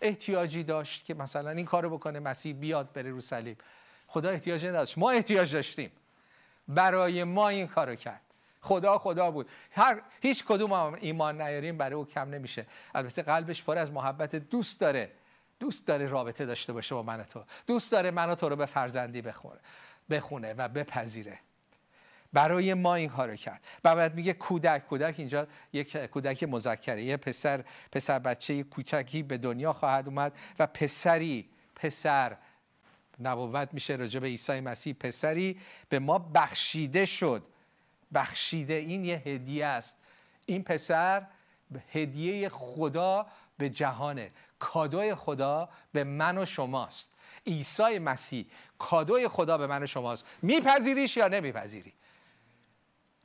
احتیاجی 0.02 0.64
داشت 0.64 1.06
که 1.06 1.14
مثلا 1.14 1.50
این 1.50 1.66
کارو 1.66 1.90
بکنه 1.90 2.20
مسیح 2.20 2.56
بیاد 2.56 2.94
بره 2.94 3.12
رو 3.12 3.22
صلیب 3.22 3.58
خدا 4.08 4.30
احتیاجی 4.30 4.68
نداشت 4.68 4.98
ما 4.98 5.12
احتیاج 5.12 5.54
داشتیم. 5.54 5.92
برای 6.76 7.24
ما 7.24 7.50
این 7.50 7.68
کارو 7.68 7.96
کرد. 7.96 8.22
خدا 8.62 8.98
خدا 8.98 9.32
بود. 9.32 9.50
هر 9.72 10.02
هیچ 10.22 10.46
کدوم 10.46 10.74
هم 10.74 10.98
ایمان 11.02 11.42
نیاریم 11.42 11.78
برای 11.78 11.94
او 11.94 12.06
کم 12.06 12.30
نمیشه. 12.30 12.66
البته 12.96 13.22
قلبش 13.22 13.64
پر 13.64 13.78
از 13.78 13.92
محبت. 13.92 14.36
دوست 14.36 14.80
داره. 14.80 15.12
دوست 15.60 15.88
داره 15.88 16.08
رابطه 16.08 16.46
داشته 16.46 16.74
باشه 16.74 16.96
با 16.96 17.04
من 17.04 17.24
تو. 17.24 17.44
دوست 17.68 17.92
داره 17.92 18.12
من 18.12 18.36
تو 18.36 18.50
رو 18.50 18.56
به 18.56 18.66
فرزندی 18.66 19.22
بخونه 19.22 19.60
بخونه 20.10 20.54
و 20.54 20.68
بپذیره. 20.68 21.40
برای 22.34 22.74
ما 22.74 22.96
این 22.96 23.10
کارو 23.10 23.36
کرد. 23.36 23.62
و 23.84 23.96
بعد 23.96 24.16
میگه 24.16 24.34
کودک. 24.34 24.88
کودک 24.88 25.16
اینجا 25.18 25.48
یک 25.74 25.98
کودک 25.98 26.44
مذکره. 26.44 27.04
یه 27.04 27.18
پسر 27.18 27.64
پسر 27.92 28.20
بچه 28.20 28.64
کوچکی 28.64 29.24
به 29.24 29.38
دنیا 29.38 29.74
خواهد 29.74 30.08
اومد 30.08 30.38
و 30.60 30.68
پسری 30.68 31.50
پسر 31.76 32.38
نبوت 33.28 33.70
میشه 33.72 33.96
راجع 33.96 34.20
به 34.20 34.28
عیسی 34.28 34.60
مسیح 34.60 34.94
پسری. 34.94 35.60
به 35.90 36.00
ما 36.00 36.20
بخشیده 36.20 37.06
شد. 37.06 37.44
بخشیده 38.14 38.74
این 38.74 39.06
یه 39.06 39.16
هدیه 39.26 39.66
است. 39.66 39.98
این 40.46 40.64
پسر 40.64 41.28
هدیه 41.92 42.50
خدا 42.50 43.26
به 43.58 43.70
جهانه. 43.70 44.32
کادوی 44.60 45.16
خدا 45.16 45.70
به 45.94 46.04
من 46.04 46.38
و 46.38 46.46
شماست. 46.46 47.10
عیسی 47.48 48.00
مسیح 48.00 48.46
کادوی 48.80 49.28
خدا 49.28 49.58
به 49.58 49.68
من 49.68 49.84
و 49.84 49.88
شماست. 49.88 50.26
میپذیریش 50.42 51.18
یا 51.18 51.28
نمیپذیری؟ 51.28 51.94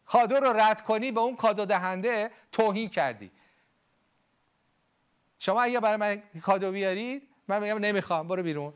کادو 0.07 0.37
رو 0.37 0.53
رد 0.53 0.83
کنی 0.83 1.13
به 1.13 1.21
اون 1.21 1.37
کادو 1.37 1.65
دهنده 1.65 2.31
توهین 2.53 2.89
کردی. 2.89 3.31
شما 5.39 5.63
اگه 5.63 5.81
برای 5.81 5.97
من 5.97 6.23
کادو 6.43 6.73
بیارید 6.73 7.23
من 7.49 7.63
میگم 7.63 7.79
نمی‌خوام 7.79 8.29
برو 8.29 8.43
بیرون. 8.43 8.73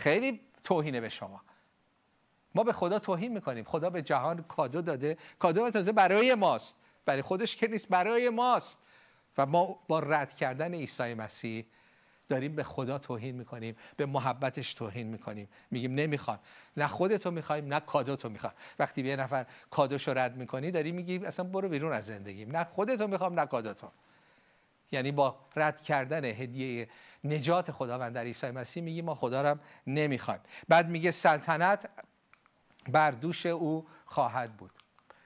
خیلی 0.00 0.40
توهینه 0.64 1.00
به 1.00 1.08
شما. 1.08 1.40
ما 2.54 2.64
به 2.64 2.72
خدا 2.72 2.98
توهین 2.98 3.32
می‌کنیم. 3.32 3.64
خدا 3.64 3.90
به 3.90 4.02
جهان 4.02 4.42
کادو 4.42 4.82
داده. 4.82 5.16
کادو 5.38 5.70
تازه 5.70 5.92
برای 5.92 6.34
ماست. 6.34 6.76
برای 7.04 7.22
خودش 7.22 7.56
که 7.56 7.68
نیست 7.68 7.88
برای 7.88 8.30
ماست. 8.30 8.78
و 9.38 9.46
ما 9.46 9.78
با 9.88 10.00
رد 10.00 10.34
کردن 10.34 10.74
عیسی 10.74 11.14
مسیح 11.14 11.66
داریم 12.28 12.56
به 12.56 12.62
خدا 12.62 12.98
توهین 12.98 13.34
می‌کنیم. 13.34 13.76
به 13.96 14.06
محبتش 14.06 14.74
توهین 14.74 15.06
می‌کنیم. 15.06 15.48
میگیم 15.70 15.94
نمی‌خوام. 15.94 16.38
نه 16.76 16.86
خودتو 16.86 17.30
می‌خوایم 17.30 17.74
نه 17.74 17.80
کادوتو 17.80 18.28
می‌خوام. 18.28 18.52
وقتی 18.78 19.02
به 19.02 19.08
یه 19.08 19.16
نفر 19.16 19.46
کادوشو 19.70 20.14
رد 20.14 20.36
می‌کنی 20.36 20.70
داری 20.70 20.92
میگی 20.92 21.26
اصلا 21.26 21.44
برو 21.44 21.68
بیرون 21.68 21.92
از 21.92 22.06
زندگیم. 22.06 22.56
نه 22.56 22.64
خودتو 22.64 23.06
می‌خوام 23.06 23.40
نه 23.40 23.46
کادوتو. 23.46 23.90
یعنی 24.92 25.12
با 25.12 25.38
رد 25.56 25.80
کردن 25.80 26.24
هدیه 26.24 26.88
نجات 27.24 27.70
خداوند 27.72 28.14
در 28.14 28.20
عیسی 28.20 28.50
مسیح 28.50 28.82
میگی 28.82 29.02
ما 29.02 29.14
خدا 29.14 29.42
رو 29.42 29.58
نمی‌خوایم. 29.86 30.40
بعد 30.68 30.88
میگه 30.88 31.10
سلطنت 31.10 31.88
بر 32.88 33.10
دوش 33.10 33.46
او 33.46 33.86
خواهد 34.04 34.56
بود. 34.56 34.70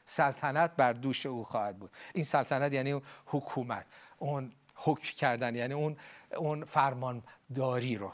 سلطنت 0.04 0.76
بر 0.76 0.92
دوش 0.92 1.26
او 1.26 1.44
خواهد 1.44 1.78
بود. 1.78 1.90
این 2.14 2.24
سلطنت 2.24 2.72
یعنی 2.72 2.92
اون 2.92 3.02
حکومت 3.26 3.86
اون 4.18 4.52
حکم 4.74 5.16
کردن 5.16 5.54
یعنی 5.54 5.74
اون 5.74 5.96
اون 6.36 6.64
فرمانداری 6.64 7.96
رو. 7.96 8.12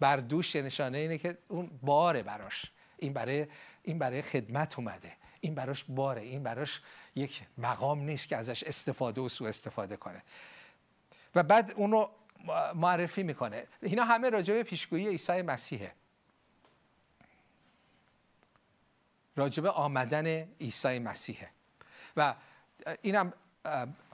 بر 0.00 0.16
دوش 0.16 0.56
نشانه 0.56 0.98
اینه 0.98 1.18
که 1.18 1.38
اون 1.48 1.70
باره 1.82 2.22
براش. 2.22 2.72
این 2.98 3.12
برای 3.12 3.46
این 3.82 3.98
برای 3.98 4.22
خدمت 4.22 4.78
اومده. 4.78 5.12
این 5.40 5.54
براش 5.54 5.84
باره 5.88 6.22
این 6.22 6.42
براش 6.42 6.80
یک 7.14 7.42
مقام 7.58 8.00
نیست 8.00 8.28
که 8.28 8.36
ازش 8.36 8.64
استفاده 8.64 9.20
و 9.20 9.28
سوء 9.28 9.48
استفاده 9.48 9.96
کنه. 9.96 10.22
و 11.34 11.42
بعد 11.42 11.72
اونو 11.76 12.08
معرفی 12.74 13.22
می‌کنه. 13.22 13.66
اینا 13.82 14.04
همه 14.04 14.30
راجع 14.30 14.54
به 14.54 14.62
پیشگویی 14.62 15.08
عیسی 15.08 15.42
مسیحه. 15.42 15.92
راجع 19.36 19.62
به 19.62 19.70
آمدن 19.70 20.26
عیسی 20.60 20.98
مسیحه. 20.98 21.48
و 22.16 22.34
اینم 23.02 23.32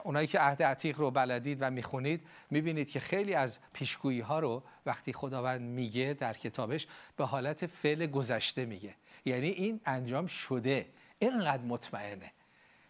اونایی 0.03 0.27
که 0.27 0.39
عهد 0.39 0.63
عتیق 0.63 0.99
رو 0.99 1.11
بلدید 1.11 1.57
و 1.61 1.71
می‌خونید 1.71 2.27
می‌بینید 2.49 2.91
که 2.91 2.99
خیلی 2.99 3.33
از 3.33 3.59
پیشگویی 3.73 4.19
ها 4.19 4.39
رو 4.39 4.63
وقتی 4.85 5.13
خداوند 5.13 5.61
میگه 5.61 6.17
در 6.19 6.33
کتابش 6.33 6.87
به 7.17 7.25
حالت 7.25 7.65
فعل 7.65 8.05
گذشته 8.05 8.65
میگه. 8.65 8.95
یعنی 9.25 9.47
این 9.47 9.81
انجام 9.85 10.27
شده. 10.27 10.85
اینقدر 11.29 11.63
مطمئنه. 11.63 12.31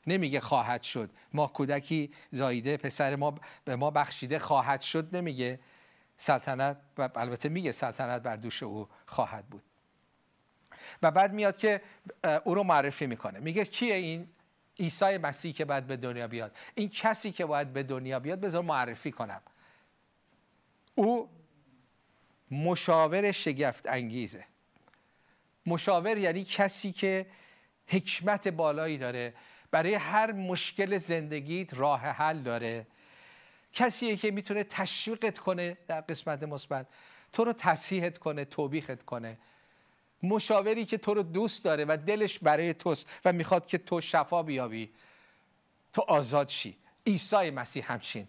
نمیگه 0.08 0.40
خواهد 0.40 0.84
شد. 0.84 1.10
ما 1.34 1.48
کودکی 1.48 2.12
زایده 2.32 2.78
پسر 2.78 3.16
ما 3.16 3.36
به 3.66 3.76
ما 3.76 3.92
بخشیده 3.92 4.40
خواهد 4.40 4.82
شد. 4.82 5.16
نمیگه. 5.16 5.60
سلطنت 6.18 6.78
و 6.98 7.10
البته 7.16 7.50
میگه 7.50 7.72
سلطنت 7.72 8.22
بر 8.22 8.36
دوش 8.36 8.64
او 8.64 8.88
خواهد 9.06 9.46
بود. 9.46 9.64
و 11.02 11.12
بعد 11.12 11.34
میاد 11.34 11.58
که 11.58 11.82
او 12.44 12.56
رو 12.56 12.64
معرفی 12.64 13.06
می‌کنه. 13.06 13.40
میگه 13.40 13.66
کیه 13.66 13.96
این؟ 13.96 14.28
عیسی 14.80 15.18
مسیح 15.18 15.54
که 15.54 15.66
باید 15.66 15.88
به 15.88 15.98
دنیا 15.98 16.28
بیاد. 16.28 16.58
این 16.76 16.90
کسی 16.90 17.32
که 17.32 17.46
باید 17.46 17.74
به 17.74 17.84
دنیا 17.84 18.20
بیاد 18.20 18.40
بذار 18.40 18.64
معرفی 18.64 19.12
کنم. 19.12 19.42
او 20.96 21.30
مشاور 22.52 23.32
شگفت 23.32 23.88
انگیزه. 23.88 24.46
مشاور 25.66 26.18
یعنی 26.18 26.44
کسی 26.44 26.92
که 26.92 27.26
حکمت 27.88 28.48
بالایی 28.48 28.98
داره. 28.98 29.34
برای 29.72 29.94
هر 29.94 30.32
مشکل 30.32 30.98
زندگیت 30.98 31.74
راه 31.74 32.02
حل 32.02 32.40
داره. 32.40 32.88
کسیه 33.74 34.16
که 34.16 34.32
می‌تونه 34.32 34.64
تشویقت 34.64 35.40
کنه 35.40 35.78
در 35.88 36.02
قسمت 36.02 36.44
مثبت. 36.44 36.88
تو 37.34 37.44
رو 37.44 37.54
تصحیحت 37.54 38.18
کنه 38.18 38.46
توبیخت 38.46 39.04
کنه. 39.04 39.38
مشاوری 40.24 40.86
که 40.86 40.98
تو 40.98 41.14
رو 41.14 41.24
دوست 41.24 41.64
داره 41.64 41.86
و 41.86 41.98
دلش 42.06 42.40
برای 42.40 42.74
توست 42.74 43.22
و 43.26 43.34
می‌خواد 43.34 43.66
که 43.66 43.78
تو 43.78 44.02
شفا 44.02 44.44
بیابی. 44.44 44.90
تو 45.94 46.02
آزاد 46.02 46.50
شی. 46.50 46.78
عیسی 47.08 47.50
مسیح 47.50 47.92
همچین 47.92 48.28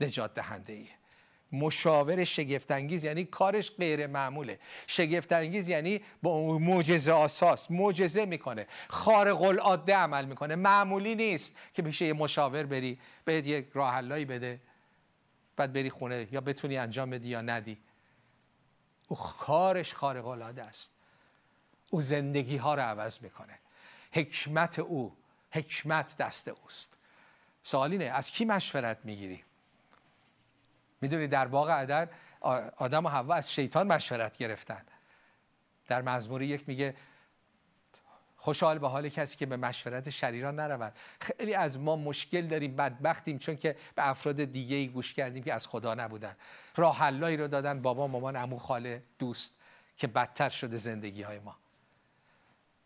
نجات 0.00 0.34
دهنده 0.34 0.72
ایه 0.72 0.99
مشاور 1.52 2.24
شگفتانگیز 2.24 3.04
یعنی 3.04 3.24
کارش 3.24 3.70
غیر 3.70 4.06
معموله 4.06 4.58
شگفتانگیز 4.86 5.68
یعنی 5.68 6.00
با 6.22 6.58
معجزه 6.58 7.12
آساس 7.12 7.70
معجزه 7.70 8.26
می‌کنه. 8.26 8.66
خارق 8.88 9.42
العاده 9.42 9.96
عمل 9.96 10.24
می‌کنه. 10.24 10.54
معمولی 10.54 11.14
نیست 11.14 11.56
که 11.74 11.82
پیش 11.82 12.00
یه 12.00 12.12
مشاور 12.12 12.62
بری 12.62 12.98
بهت 13.24 13.46
یک 13.46 13.66
راه 13.74 14.02
بده 14.02 14.60
بعد 15.56 15.72
بری 15.72 15.90
خونه 15.90 16.28
یا 16.32 16.40
بتونی 16.40 16.76
انجام 16.76 17.10
بدی 17.10 17.28
یا 17.28 17.40
ندی. 17.40 17.78
او 19.08 19.16
کارش 19.16 19.94
خارق 19.94 20.26
العاده 20.26 20.62
است. 20.62 20.92
او 21.90 22.00
زندگی 22.00 22.56
ها 22.56 22.74
رو 22.74 22.82
عوض 22.82 23.22
می‌کنه. 23.22 23.58
حکمت 24.12 24.78
او 24.78 25.16
حکمت 25.50 26.16
دست 26.16 26.48
اوست. 26.48 26.88
سوال 27.62 27.92
اینه 27.92 28.04
از 28.04 28.30
کی 28.30 28.44
مشورت 28.44 28.98
می‌گیری؟ 29.04 29.44
می‌دونی 31.00 31.26
در 31.26 31.48
باغ 31.48 31.70
عدن 31.70 32.08
آدم 32.76 33.06
و 33.06 33.08
حوا 33.08 33.34
از 33.34 33.52
شیطان 33.52 33.86
مشورت 33.86 34.36
گرفتن. 34.36 34.82
در 35.86 36.02
مزمور 36.02 36.42
یک 36.42 36.68
میگه 36.68 36.94
خوشحال 38.36 38.78
به 38.78 38.88
حال 38.88 39.08
کسی 39.08 39.36
که 39.36 39.46
به 39.46 39.56
مشورت 39.56 40.10
شریران 40.10 40.60
نرود. 40.60 40.92
خیلی 41.20 41.54
از 41.54 41.78
ما 41.78 41.96
مشکل 41.96 42.46
داریم 42.46 42.76
بدبختیم 42.76 43.38
چون 43.38 43.56
که 43.56 43.76
به 43.94 44.08
افراد 44.08 44.44
دیگه 44.44 44.76
ای 44.76 44.88
گوش 44.88 45.14
کردیم 45.14 45.42
که 45.42 45.54
از 45.54 45.66
خدا 45.66 45.94
نبودن. 45.94 46.36
راه 46.76 46.98
حلایی 46.98 47.36
رو 47.36 47.48
دادن 47.48 47.82
بابا 47.82 48.06
مامان 48.06 48.36
عمو 48.36 48.58
خاله 48.58 49.02
دوست 49.18 49.54
که 49.96 50.06
بدتر 50.06 50.48
شده 50.48 50.76
زندگی 50.76 51.22
های 51.22 51.38
ما. 51.38 51.56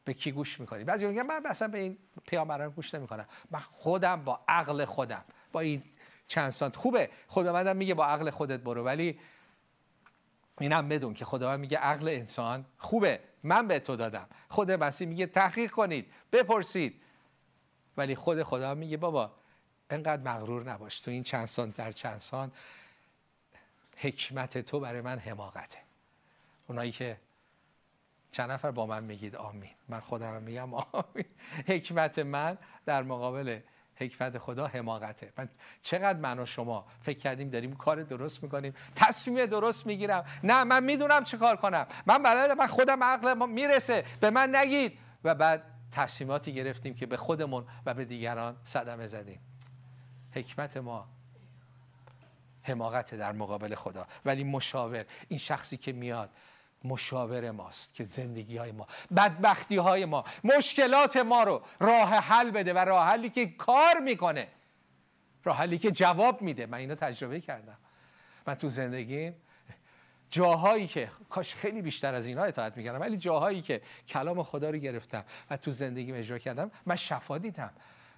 به 0.04 0.14
کی 0.14 0.32
گوش 0.32 0.60
می‌کنیم؟ 0.60 0.86
بعضی 0.86 1.06
میگن 1.06 1.22
من 1.22 1.42
مثلا 1.46 1.68
به 1.68 1.78
این 1.78 1.98
پیامبران 2.26 2.70
گوش 2.70 2.94
نمی‌کنم. 2.94 3.26
من 3.50 3.60
خودم 3.60 4.24
با 4.24 4.40
عقل 4.48 4.84
خودم 4.84 5.24
با 5.52 5.60
این 5.60 5.82
چند 6.28 6.50
سانت. 6.50 6.76
خوبه. 6.76 7.10
خداوندم 7.28 7.76
میگه 7.76 7.94
با 7.94 8.06
عقل 8.06 8.30
خودت 8.30 8.60
برو. 8.60 8.84
ولی 8.84 9.20
اینم 10.60 10.88
بدون 10.88 11.14
که 11.14 11.24
خداوند 11.24 11.60
میگه 11.60 11.78
عقل 11.78 12.08
انسان 12.08 12.64
خوبه. 12.78 13.20
من 13.42 13.68
به 13.68 13.78
تو 13.78 13.96
دادم. 13.96 14.28
خود 14.48 14.70
مسیح 14.70 15.08
میگه 15.08 15.26
تحقیق 15.26 15.70
کنید. 15.70 16.12
بپرسید. 16.32 17.00
ولی 17.96 18.14
خود 18.14 18.42
خدا 18.42 18.74
میگه 18.74 18.96
بابا 18.96 19.32
انقدر 19.90 20.22
مغرور 20.22 20.70
نباش. 20.72 21.00
تو 21.00 21.10
این 21.10 21.22
چند 21.22 21.46
سان 21.46 21.70
در 21.70 21.92
چند 21.92 22.18
سان 22.18 22.52
حکمت 23.96 24.58
تو 24.58 24.80
برای 24.80 25.00
من 25.00 25.18
حماقته. 25.18 25.78
اونایی 26.68 26.92
که 26.92 27.20
چند 28.32 28.50
نفر 28.50 28.70
با 28.70 28.86
من 28.86 29.04
میگید 29.04 29.36
آمین. 29.36 29.70
من 29.88 30.00
خودم 30.00 30.42
میگم 30.42 30.74
آمین. 30.74 31.24
حکمت 31.68 32.18
من 32.18 32.58
در 32.86 33.02
مقابل 33.02 33.60
حکمت 33.96 34.38
خدا 34.38 34.66
حماقته. 34.66 35.32
من 35.38 35.48
چقدر 35.82 36.18
من 36.18 36.38
و 36.38 36.46
شما 36.46 36.86
فکر 37.00 37.18
کردیم 37.18 37.50
داریم 37.50 37.76
کار 37.76 38.02
درست 38.02 38.42
می‌کنیم. 38.42 38.74
تصمیم 38.96 39.46
درست 39.46 39.86
می‌گیرم. 39.86 40.24
نه 40.44 40.64
من 40.64 40.84
می‌دونم 40.84 41.24
چه 41.24 41.36
کار 41.36 41.56
کنم. 41.56 41.86
من 42.06 42.22
بلد 42.22 42.50
من 42.50 42.66
خودم 42.66 43.04
عقل 43.04 43.48
می‌رسه. 43.48 44.04
به 44.20 44.30
من 44.30 44.56
نگید. 44.56 44.98
و 45.24 45.34
بعد 45.34 45.62
تصمیماتی 45.92 46.54
گرفتیم 46.54 46.94
که 46.94 47.06
به 47.06 47.16
خودمون 47.16 47.66
و 47.86 47.94
به 47.94 48.04
دیگران 48.04 48.56
صدمه 48.64 49.06
زدیم. 49.06 49.40
حکمت 50.32 50.76
ما 50.76 51.08
حماقت 52.62 53.14
در 53.14 53.32
مقابل 53.32 53.74
خدا. 53.74 54.06
ولی 54.24 54.44
مشاور 54.44 55.04
این 55.28 55.38
شخصی 55.38 55.76
که 55.76 55.92
میاد 55.92 56.30
مشاور 56.84 57.50
ماست 57.50 57.94
که 57.94 58.04
زندگی 58.04 58.56
های 58.56 58.72
ما 58.72 58.86
بدبختی 59.16 59.76
های 59.76 60.04
ما 60.04 60.24
مشکلات 60.44 61.16
ما 61.16 61.42
رو 61.42 61.62
راه 61.80 62.08
حل 62.08 62.50
بده 62.50 62.72
و 62.72 62.78
راه 62.78 63.06
حلی 63.06 63.30
که 63.30 63.46
کار 63.46 63.98
می‌کنه. 64.00 64.48
راه 65.44 65.56
حلی 65.56 65.78
که 65.78 65.90
جواب 65.90 66.42
میده. 66.42 66.66
من 66.66 66.78
اینو 66.78 66.94
تجربه 66.94 67.40
کردم. 67.40 67.76
من 68.46 68.54
تو 68.54 68.68
زندگی 68.68 69.32
جاهایی 70.30 70.86
که 70.86 71.10
کاش 71.30 71.54
خیلی 71.54 71.82
بیشتر 71.82 72.14
از 72.14 72.26
اینا 72.26 72.42
اطاعت 72.42 72.76
می‌کردم 72.76 73.00
ولی 73.00 73.16
جاهایی 73.16 73.62
که 73.62 73.82
کلام 74.08 74.42
خدا 74.42 74.70
رو 74.70 74.78
گرفتم 74.78 75.24
و 75.50 75.56
تو 75.56 75.70
زندگی 75.70 76.12
اجرا 76.12 76.38
کردم 76.38 76.70
من 76.86 76.96
شفا 76.96 77.38
دیدم 77.38 77.70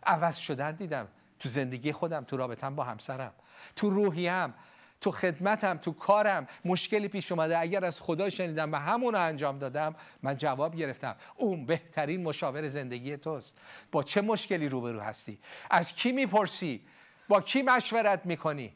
عوض 0.03 0.37
شدن 0.37 0.73
دیدم. 0.73 1.09
تو 1.39 1.49
زندگی 1.49 1.93
خودم 1.93 2.25
تو 2.25 2.37
رابطم 2.37 2.75
با 2.75 2.85
همسرم 2.85 3.33
تو 3.77 3.91
روحیم. 3.91 4.55
تو 5.01 5.11
خدمتم 5.11 5.77
تو 5.77 5.93
کارم. 5.93 6.49
مشکلی 6.65 7.09
پیش 7.09 7.33
اومده. 7.33 7.59
اگر 7.59 7.85
از 7.85 8.01
خدا 8.01 8.31
شنیدم 8.31 8.73
و 8.73 8.77
همون 8.77 9.15
رو 9.15 9.21
انجام 9.21 9.59
دادم 9.59 9.95
من 10.23 10.37
جواب 10.37 10.77
گرفتم. 10.77 11.17
اون 11.37 11.67
بهترین 11.67 12.23
مشاور 12.23 12.69
زندگی 12.69 13.17
توست. 13.17 13.59
با 13.93 14.03
چه 14.03 14.21
مشکلی 14.21 14.69
روبرو 14.69 15.01
هستی؟ 15.01 15.39
از 15.71 15.93
کی 15.93 16.13
می‌پرسی؟ 16.13 16.81
با 17.29 17.41
کی 17.41 17.63
مشورت 17.63 18.27
می‌کنی؟ 18.27 18.73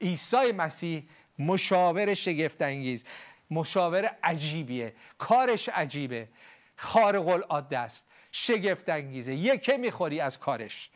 عیسی 0.00 0.52
مسیح 0.52 1.08
مشاور 1.38 2.14
شگفت 2.14 2.62
انگیز 2.62 3.04
مشاور 3.50 4.10
عجیبیه. 4.22 4.94
کارش 5.18 5.68
عجیبه. 5.68 6.28
خارق 6.76 7.28
العاده 7.28 7.78
است. 7.78 8.08
شگفت 8.32 8.88
انگیزه 8.88 9.34
یکه 9.34 9.76
می‌خوری 9.76 10.20
از 10.20 10.38
کارش؟ 10.38 10.90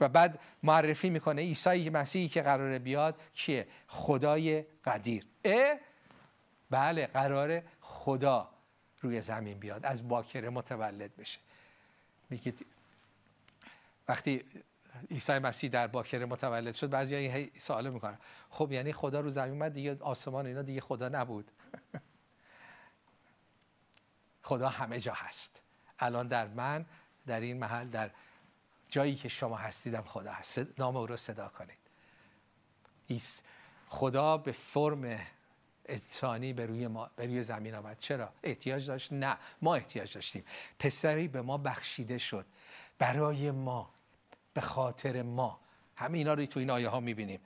و 0.00 0.08
بعد 0.08 0.40
معرفی 0.62 1.10
می‌کنه 1.10 1.42
عیسی 1.42 1.90
مسیحی 1.90 2.28
که 2.28 2.42
قراره 2.42 2.78
بیاد 2.78 3.20
کیه؟ 3.32 3.66
خدای 3.86 4.64
قدیر. 4.84 5.26
اه؟ 5.44 5.78
بله 6.70 7.06
قرار 7.06 7.62
خدا 7.80 8.50
روی 9.00 9.20
زمین 9.20 9.58
بیاد 9.58 9.86
از 9.86 10.08
باکره 10.08 10.50
متولد 10.50 11.16
بشه. 11.16 11.38
میگه 12.30 12.54
وقتی 14.08 14.44
عیسی 15.10 15.38
مسیح 15.38 15.70
در 15.70 15.86
باکره 15.86 16.26
متولد 16.26 16.74
شد 16.74 16.90
بعضی 16.90 17.14
این 17.14 17.50
سوال 17.58 17.90
می‌کنن. 17.90 18.18
خب 18.50 18.72
یعنی 18.72 18.92
خدا 18.92 19.20
رو 19.20 19.30
زمین 19.30 19.50
اومد 19.52 19.72
دیگه 19.72 19.96
آسمان 20.00 20.46
اینا 20.46 20.62
دیگه 20.62 20.80
خدا 20.80 21.08
نبود. 21.08 21.50
خدا 24.42 24.68
همه 24.68 25.00
جا 25.00 25.12
هست. 25.12 25.60
الان 25.98 26.28
در 26.28 26.46
من 26.46 26.86
در 27.26 27.40
این 27.40 27.58
محل 27.58 27.88
در 27.88 28.10
جایی 28.90 29.14
که 29.14 29.28
شما 29.28 29.56
هستیدم 29.56 30.02
خدا 30.02 30.32
هست. 30.32 30.78
نام 30.78 30.96
او 30.96 31.06
رو 31.06 31.16
صدا 31.16 31.48
کنید. 31.48 31.78
ایس 33.06 33.42
خدا 33.88 34.36
به 34.36 34.52
فرم 34.52 35.18
انسانی 35.86 36.52
به 36.52 36.66
روی, 36.66 36.86
ما، 36.86 37.10
به 37.16 37.26
روی 37.26 37.42
زمین 37.42 37.74
آمد. 37.74 37.98
چرا؟ 37.98 38.32
احتیاج 38.42 38.86
داشت؟ 38.86 39.12
نه 39.12 39.38
ما 39.62 39.74
احتیاج 39.74 40.14
داشتیم. 40.14 40.44
پسری 40.78 41.28
به 41.28 41.42
ما 41.42 41.58
بخشیده 41.58 42.18
شد. 42.18 42.46
برای 42.98 43.50
ما 43.50 43.90
به 44.54 44.60
خاطر 44.60 45.22
ما. 45.22 45.60
همه 45.96 46.18
اینا 46.18 46.34
رو 46.34 46.46
تو 46.46 46.60
این 46.60 46.70
آیه 46.70 46.88
ها 46.88 47.00
می‌بینیم. 47.00 47.40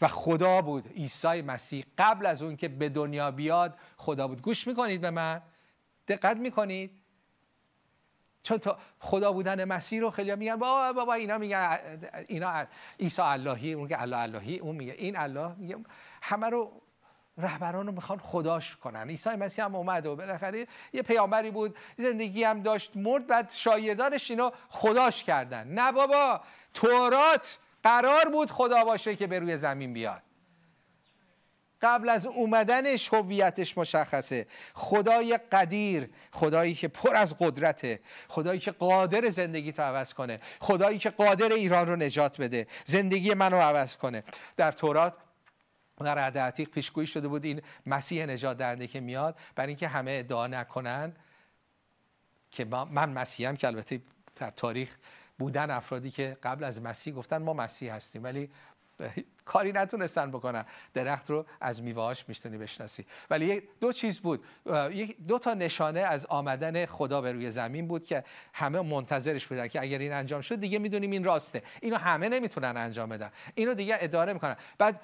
و 0.00 0.08
خدا 0.08 0.62
بود 0.62 0.88
عیسی 0.88 1.42
مسیح. 1.42 1.84
قبل 1.98 2.26
از 2.26 2.42
اون 2.42 2.56
که 2.56 2.68
به 2.68 2.88
دنیا 2.88 3.30
بیاد 3.30 3.78
خدا 3.96 4.28
بود. 4.28 4.42
گوش 4.42 4.66
می‌کنید 4.66 5.00
به 5.00 5.10
من؟ 5.10 5.42
دقت 6.08 6.36
می‌کنید؟ 6.36 6.90
چون 8.42 8.58
تا 8.58 8.78
خدا 9.00 9.32
بودن 9.32 9.64
مسیح 9.64 10.00
رو 10.00 10.10
خیلی 10.10 10.36
میگن 10.36 10.56
بابا 10.56 10.92
بابا 10.92 11.14
اینا 11.14 11.38
میگن 11.38 11.78
اینا 12.28 12.66
عیسی 13.00 13.22
اللهی 13.22 13.72
اون 13.72 13.88
که 13.88 14.02
الله 14.02 14.18
اللهی 14.18 14.58
اون 14.58 14.76
میگه 14.76 14.92
این 14.92 15.16
الله 15.16 15.54
میگه 15.58 15.76
همه 16.22 16.46
رو 16.46 16.82
رهبران 17.38 17.86
رو 17.86 17.92
می‌خوان 17.92 18.18
خداش 18.18 18.76
کنن. 18.76 19.08
عیسی 19.08 19.30
مسیح 19.30 19.64
هم 19.64 19.74
اومد 19.74 20.06
و 20.06 20.16
بالاخره 20.16 20.66
یه 20.92 21.02
پیامبری 21.02 21.50
بود 21.50 21.76
زندگی 21.96 22.44
هم 22.44 22.62
داشت 22.62 22.96
مرد 22.96 23.26
بعد 23.26 23.50
شایدانش 23.50 24.30
اینو 24.30 24.50
خداش 24.68 25.24
کردن. 25.24 25.68
نه 25.68 25.92
بابا 25.92 26.40
تورات 26.74 27.58
قرار 27.82 28.28
بود 28.32 28.50
خدا 28.50 28.84
باشه 28.84 29.16
که 29.16 29.26
به 29.26 29.38
روی 29.38 29.56
زمین 29.56 29.92
بیاد. 29.92 30.22
قبل 31.82 32.08
از 32.08 32.26
اومدنش 32.26 33.14
هویتش 33.14 33.78
مشخصه. 33.78 34.46
خدای 34.74 35.38
قدیر 35.52 36.10
خدایی 36.32 36.74
که 36.74 36.88
پر 36.88 37.16
از 37.16 37.36
قدرته 37.38 38.00
خدایی 38.28 38.60
که 38.60 38.70
قادر 38.70 39.28
زندگی 39.28 39.72
تو 39.72 39.82
عوض 39.82 40.14
کنه 40.14 40.40
خدایی 40.60 40.98
که 40.98 41.10
قادر 41.10 41.52
ایران 41.52 41.86
رو 41.86 41.96
نجات 41.96 42.40
بده 42.40 42.66
زندگی 42.84 43.34
منو 43.34 43.56
عوض 43.56 43.96
کنه. 43.96 44.24
در 44.56 44.72
تورات 44.72 45.16
در 46.04 46.18
عهد 46.18 46.38
عتیق 46.38 46.68
پیشگویی 46.68 47.06
شده 47.06 47.28
بود 47.28 47.44
این 47.44 47.62
مسیح 47.86 48.26
نجات 48.26 48.58
دهنده 48.58 48.86
که 48.86 49.00
میاد 49.00 49.38
برای 49.54 49.68
اینکه 49.68 49.88
همه 49.88 50.10
ادعا 50.10 50.46
نکنن 50.46 51.16
که 52.50 52.64
من 52.64 53.12
مسیحم 53.12 53.56
که 53.56 53.66
البته 53.66 54.02
در 54.36 54.50
تاریخ 54.50 54.96
بودن 55.38 55.70
افرادی 55.70 56.10
که 56.10 56.36
قبل 56.42 56.64
از 56.64 56.82
مسیح 56.82 57.14
گفتن 57.14 57.38
ما 57.38 57.52
مسیح 57.52 57.94
هستیم. 57.94 58.24
ولی 58.24 58.50
کاری 59.44 59.72
نتونستن 59.72 60.30
بکنن. 60.30 60.64
درخت 60.94 61.30
رو 61.30 61.46
از 61.60 61.82
میوهاش 61.82 62.24
میشتونی 62.28 62.58
بشناسی. 62.58 63.06
ولی 63.30 63.62
دو 63.80 63.92
چیز 63.92 64.20
بود. 64.20 64.44
دو 65.28 65.38
تا 65.38 65.54
نشانه 65.54 66.00
از 66.00 66.26
آمدن 66.26 66.86
خدا 66.86 67.20
به 67.20 67.32
روی 67.32 67.50
زمین 67.50 67.88
بود 67.88 68.04
که 68.04 68.24
همه 68.52 68.80
منتظرش 68.80 69.46
بودن 69.46 69.68
که 69.68 69.80
اگر 69.80 69.98
این 69.98 70.12
انجام 70.12 70.40
شد 70.40 70.60
دیگه 70.60 70.78
می‌دونیم 70.78 71.10
این 71.10 71.24
راسته. 71.24 71.62
اینو 71.80 71.96
همه 71.96 72.28
نمی‌تونن 72.28 72.76
انجام 72.76 73.08
بدن. 73.08 73.30
اینو 73.54 73.74
دیگه 73.74 73.96
اداره 74.00 74.32
می‌کنن. 74.32 74.56
بعد 74.78 75.00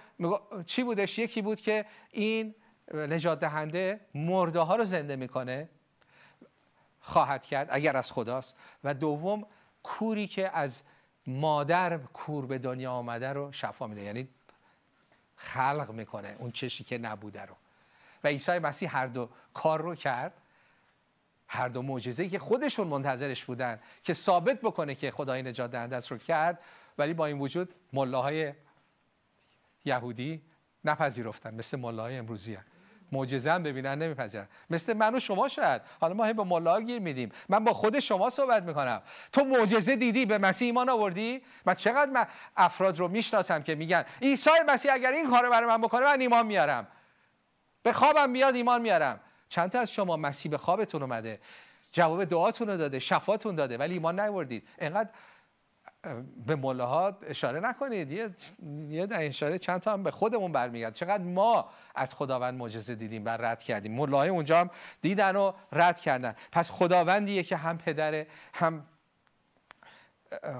چی 0.66 0.82
بودش؟ 0.82 1.18
یکی 1.18 1.42
بود 1.42 1.60
که 1.60 1.84
این 2.10 2.54
نجات 2.94 3.40
دهنده 3.40 4.00
مرده 4.14 4.60
ها 4.60 4.76
رو 4.76 4.84
زنده 4.84 5.16
می‌کنه 5.16 5.68
خواهد 7.00 7.46
کرد 7.46 7.68
اگر 7.70 7.96
از 7.96 8.12
خداست. 8.12 8.56
و 8.84 8.94
دوم 8.94 9.46
کوری 9.82 10.26
که 10.26 10.56
از 10.56 10.82
مادر 11.26 11.98
کور 11.98 12.46
به 12.46 12.58
دنیا 12.58 12.92
آمده 12.92 13.32
رو 13.32 13.52
شفا 13.52 13.86
میده. 13.86 14.02
یعنی 14.02 14.28
خلق 15.36 15.90
می‌کنه 15.90 16.36
اون 16.38 16.50
چشی 16.50 16.84
که 16.84 16.98
نبوده 16.98 17.42
رو. 17.42 17.56
و 18.24 18.28
عیسی 18.28 18.58
مسیح 18.58 18.96
هر 18.96 19.06
دو 19.06 19.28
کار 19.54 19.82
رو 19.82 19.94
کرد. 19.94 20.32
هر 21.48 21.68
دو 21.68 21.82
معجزه 21.82 22.28
که 22.28 22.38
خودشون 22.38 22.88
منتظرش 22.88 23.44
بودن 23.44 23.80
که 24.02 24.12
ثابت 24.12 24.60
بکنه 24.60 24.94
که 24.94 25.10
خدای 25.10 25.42
نجات 25.42 25.70
دهنده 25.70 25.96
است 25.96 26.10
رو 26.10 26.18
کرد 26.18 26.62
ولی 26.98 27.14
با 27.14 27.26
این 27.26 27.38
وجود 27.38 27.74
ملاهای 27.92 28.52
یهودی 29.84 30.42
نپذیرفتن 30.84 31.54
مثل 31.54 31.78
ملاهای 31.78 32.16
امروزی 32.18 32.54
هم. 32.54 32.64
معجزه 33.14 33.52
هم 33.52 33.62
ببینن 33.62 33.98
نمیپذیرن. 33.98 34.48
مثل 34.70 34.92
من 34.92 35.14
و 35.14 35.20
شما 35.20 35.48
شاید. 35.48 35.82
حالا 36.00 36.14
ما 36.14 36.32
به 36.32 36.44
ملا 36.44 36.80
گیر 36.80 36.98
میدیم. 36.98 37.32
من 37.48 37.64
با 37.64 37.72
خود 37.72 37.98
شما 37.98 38.30
صحبت 38.30 38.62
می‌کنم. 38.62 39.02
تو 39.32 39.44
معجزه 39.44 39.96
دیدی؟ 39.96 40.26
به 40.26 40.38
مسیح 40.38 40.66
ایمان 40.66 40.88
آوردی؟ 40.88 41.42
من 41.66 41.74
چقدر 41.74 42.10
من 42.10 42.26
افراد 42.56 42.98
رو 42.98 43.08
می‌شناسم 43.08 43.62
که 43.62 43.74
میگن 43.74 44.04
عیسی 44.22 44.50
مسیح 44.68 44.92
اگر 44.92 45.12
این 45.12 45.30
کارو 45.30 45.50
برای 45.50 45.68
من 45.68 45.80
بکنه 45.80 46.04
من 46.04 46.20
ایمان 46.20 46.46
میارم. 46.46 46.86
به 47.82 47.92
خوابم 47.92 48.30
میاد 48.30 48.54
ایمان 48.54 48.82
میارم. 48.82 49.20
چند 49.48 49.70
تا 49.70 49.80
از 49.80 49.92
شما 49.92 50.16
مسیح 50.16 50.50
به 50.50 50.58
خوابتون 50.58 51.02
اومده؟ 51.02 51.40
جواب 51.92 52.24
دعاتون 52.24 52.68
رو 52.68 52.76
داده 52.76 52.98
شفاتون 52.98 53.54
داده 53.54 53.78
ولی 53.78 53.94
ایمان 53.94 54.20
نیوردید 54.20 54.68
انقدر 54.78 55.10
به 56.46 56.56
ملاها 56.56 57.18
اشاره 57.22 57.60
نکنید. 57.60 58.12
یه 58.12 58.30
یه 58.88 59.08
اشاره 59.12 59.58
چند 59.58 59.80
تا 59.80 59.92
هم 59.92 60.02
به 60.02 60.10
خودمون 60.10 60.52
برمیگرد. 60.52 60.94
چقدر 60.94 61.22
ما 61.22 61.70
از 61.94 62.14
خداوند 62.14 62.58
معجزه 62.58 62.94
دیدیم 62.94 63.24
و 63.24 63.28
رد 63.28 63.62
کردیم. 63.62 63.92
ملاهای 63.92 64.28
اونجا 64.28 64.60
هم 64.60 64.70
دیدن 65.02 65.36
و 65.36 65.52
رد 65.72 66.00
کردن. 66.00 66.34
پس 66.52 66.70
خداوندیه 66.70 67.42
که 67.42 67.56
هم 67.56 67.78
پدر 67.78 68.26
هم 68.54 68.86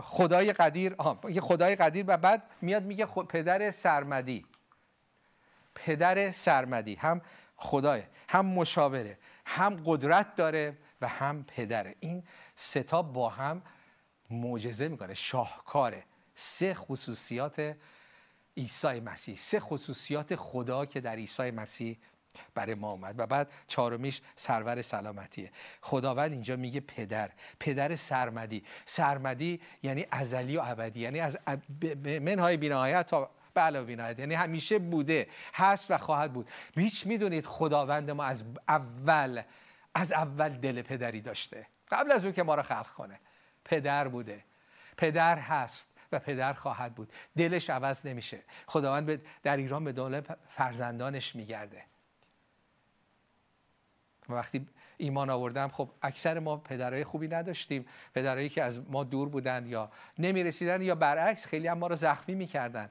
خدای 0.01 0.53
قدیر. 0.53 0.97
یه 1.29 1.41
خدای 1.41 1.77
قدیر 1.77 2.05
و 2.09 2.17
بعد 2.17 2.43
میاد 2.61 2.83
میگه 2.83 3.07
پدر 3.07 3.71
سرمدی. 3.71 4.47
پدر 5.75 6.31
سرمدی. 6.31 6.95
هم 6.95 7.21
خدای 7.57 8.03
هم 8.29 8.47
مشاوره 8.47 9.19
هم 9.47 9.83
قدرت 9.85 10.35
داره 10.35 10.77
و 11.01 11.09
هم 11.09 11.45
پدره. 11.45 11.95
این 12.01 12.25
ستا 12.55 13.03
با 13.03 13.29
هم 13.29 13.63
معجزه 14.31 14.89
می‌کنه. 14.89 15.15
شاهکاره 15.15 16.05
سه 16.35 16.75
خصوصیات 16.75 17.77
عیسی 18.57 19.01
مسیح. 19.01 19.37
سه 19.37 19.61
خصوصیات 19.61 20.37
خدا 20.37 20.87
که 20.87 21.01
در 21.01 21.15
عیسی 21.15 21.51
مسیح 21.51 21.99
برای 22.55 22.75
ما 22.75 22.91
اومد. 22.91 23.15
و 23.19 23.27
بعد 23.27 23.53
چهارمیش 23.67 24.23
سرور 24.37 24.83
سلامتیه. 24.83 25.51
خداوند 25.81 26.33
اینجا 26.33 26.57
میگه 26.57 26.81
پدر. 26.81 27.31
پدر 27.61 27.97
سرمدی. 27.97 28.65
سرمدی 28.85 29.61
یعنی 29.83 30.07
ازلی 30.11 30.57
و 30.57 30.63
ابدی. 30.65 31.01
یعنی 31.01 31.21
از 31.21 31.39
منهای 32.05 32.57
بینایت 32.57 33.07
تا 33.07 33.31
به 33.55 33.61
علاوه 33.61 33.87
بینایت 33.87 34.19
یعنی 34.19 34.35
همیشه 34.35 34.79
بوده 34.79 35.27
هست 35.55 35.91
و 35.91 35.99
خواهد 35.99 36.33
بود. 36.33 36.51
هیچ 36.77 37.07
می‌دونید 37.07 37.47
خداوند 37.47 38.11
ما 38.11 38.25
از 38.25 38.45
اول 38.69 39.43
از 39.95 40.13
اول 40.13 40.49
دل 40.49 40.83
پدری 40.83 41.21
داشته. 41.21 41.67
قبل 41.91 42.13
از 42.13 42.25
اون 42.25 42.33
که 42.33 42.43
ما 42.43 42.55
را 42.55 42.63
خلق 42.63 42.91
کنه. 42.91 43.21
پدر 43.65 44.09
بوده. 44.09 44.45
پدر 44.97 45.39
هست 45.39 45.89
و 46.13 46.19
پدر 46.19 46.53
خواهد 46.53 46.95
بود. 46.95 47.13
دلش 47.37 47.71
عوض 47.71 48.07
نمیشه. 48.07 48.39
خداوند 48.67 49.23
در 49.43 49.57
ایران 49.57 49.85
به 49.85 49.93
دنبال 49.93 50.21
فرزندانش 50.49 51.37
میگرده. 51.37 51.83
وقتی 54.29 54.67
ایمان 54.97 55.31
آوردم 55.31 55.69
خب 55.69 55.91
اکثر 56.03 56.39
ما 56.39 56.57
پدرای 56.57 57.05
خوبی 57.05 57.29
نداشتیم. 57.29 57.87
پدرایی 58.15 58.49
که 58.49 58.63
از 58.63 58.91
ما 58.91 59.05
دور 59.05 59.29
بودن 59.29 59.67
یا 59.67 59.91
نمی‌رسیدن 60.19 60.83
یا 60.83 60.95
برعکس 60.95 61.47
خیلی 61.47 61.67
هم 61.69 61.79
ما 61.79 61.87
رو 61.87 61.97
زخمی 61.97 62.35
می‌کردن. 62.35 62.91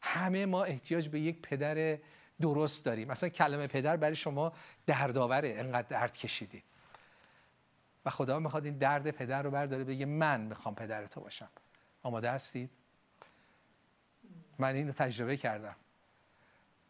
همه 0.00 0.46
ما 0.46 0.64
احتیاج 0.64 1.08
به 1.08 1.20
یک 1.20 1.42
پدر 1.42 1.98
درست 2.40 2.84
داریم. 2.84 3.08
مثلا 3.08 3.28
کلمه 3.28 3.66
پدر 3.66 3.96
برای 3.96 4.16
شما 4.16 4.52
دردآوره. 4.86 5.54
انقدر 5.58 5.88
درد 5.88 6.16
کشیدید. 6.16 6.64
و 8.04 8.10
خدا 8.10 8.38
می‌خواد 8.38 8.64
این 8.64 8.78
درد 8.78 9.10
پدر 9.10 9.42
رو 9.42 9.50
برداره 9.50 9.84
بگه 9.84 10.06
من 10.06 10.40
می‌خوام 10.40 10.74
پدر 10.74 11.06
تو 11.06 11.20
باشم. 11.20 11.48
آماده 12.02 12.30
هستید؟ 12.30 12.70
من 14.58 14.74
اینو 14.74 14.92
تجربه 14.92 15.36
کردم. 15.36 15.76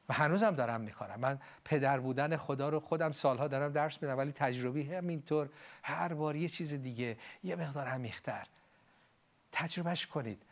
و 0.09 0.13
هنوزم 0.13 0.51
دارم 0.51 0.81
می‌کنم 0.81 1.21
من 1.21 1.39
پدر 1.65 2.01
بودن 2.01 2.37
خدا 2.37 2.69
رو 2.69 2.81
خودم 2.81 3.13
سالها 3.13 3.49
دارم 3.49 3.73
درس 3.73 4.03
میدم 4.03 4.19
ولی 4.19 4.33
تجربی 4.33 4.83
همینطور 4.83 5.49
هر 5.83 6.15
بار 6.15 6.37
یه 6.37 6.49
چیز 6.49 6.75
دیگه 6.75 7.17
یه 7.45 7.57
مقدار 7.57 7.87
عمیق‌تر. 7.87 8.47
تجربهش 9.53 10.07
کنید. 10.07 10.43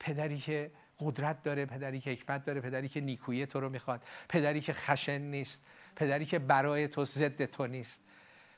پدری 0.00 0.38
که 0.38 0.70
قدرت 1.00 1.42
داره 1.42 1.66
پدری 1.66 2.00
که 2.00 2.10
حکمت 2.10 2.44
داره 2.44 2.60
پدری 2.60 2.88
که 2.88 3.00
نیکویی 3.00 3.46
تو 3.46 3.60
رو 3.60 3.68
می‌خواد 3.68 4.02
پدری 4.28 4.60
که 4.60 4.72
خشن 4.72 5.18
نیست 5.18 5.62
پدری 5.96 6.26
که 6.26 6.38
برای 6.38 6.88
تو 6.88 7.04
ضد 7.04 7.44
تو 7.44 7.66
نیست. 7.66 8.02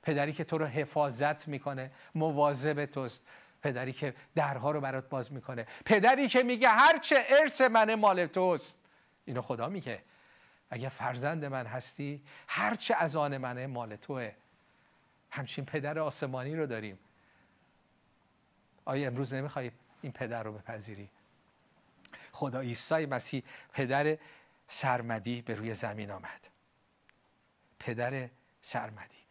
پدری 0.07 0.33
که 0.33 0.45
تو 0.45 0.59
رو 0.59 0.67
حفاظت 0.67 1.49
می‌کنه 1.49 1.91
مواظب 2.15 2.85
توست. 2.85 3.27
پدری 3.63 3.93
که 3.93 4.15
درها 4.35 4.71
رو 4.71 4.81
برات 4.81 5.09
باز 5.09 5.33
می‌کنه. 5.33 5.67
پدری 5.85 6.29
که 6.29 6.43
میگه 6.43 6.69
هرچه 6.69 7.25
ارث 7.29 7.61
من 7.61 7.95
مال 7.95 8.27
توست. 8.27 8.79
اینو 9.25 9.43
خدا 9.43 9.69
میگه. 9.69 10.03
اگه 10.71 10.89
فرزند 10.89 11.45
من 11.45 11.67
هستی 11.67 12.23
هرچه 12.49 12.95
از 12.95 13.17
آن 13.17 13.37
منه 13.37 13.67
مال 13.67 13.97
توه. 13.97 14.33
همچین 15.31 15.65
پدر 15.65 15.99
آسمانی 15.99 16.57
رو 16.57 16.67
داریم. 16.67 16.99
آیا 18.85 19.07
امروز 19.07 19.35
نمی‌خوای 19.35 19.71
این 20.03 20.13
پدر 20.13 20.43
رو 20.43 20.53
بپذیری؟ 20.53 21.09
خدا 22.33 22.61
عیسی 22.61 23.07
مسیح 23.07 23.43
پدر 23.73 24.19
سرمدی 24.67 25.43
به 25.43 25.55
روی 25.55 25.75
زمین 25.75 26.11
آمد. 26.11 26.49
پدر 27.79 28.29
سرمدی. 28.61 29.26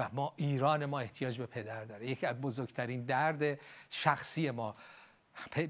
و 0.00 0.08
ما 0.12 0.32
ایران 0.36 0.84
ما 0.84 1.00
احتیاج 1.00 1.38
به 1.38 1.46
پدر 1.46 1.84
داره. 1.84 2.06
یکی 2.06 2.26
از 2.26 2.40
بزرگترین 2.40 3.04
درد 3.04 3.60
شخصی 3.90 4.50
ما 4.50 4.76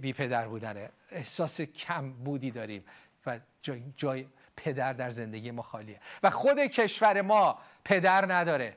بی 0.00 0.12
پدر 0.12 0.48
بودنه. 0.48 0.90
احساس 1.10 1.60
کم 1.60 2.12
بودی 2.12 2.50
داریم 2.50 2.84
و 3.26 3.40
جای, 3.62 3.82
جای 3.96 4.26
پدر 4.56 4.92
در 4.92 5.10
زندگی 5.10 5.50
ما 5.50 5.62
خالیه. 5.62 6.00
و 6.22 6.30
خود 6.30 6.58
کشور 6.58 7.22
ما 7.22 7.58
پدر 7.84 8.32
نداره. 8.34 8.76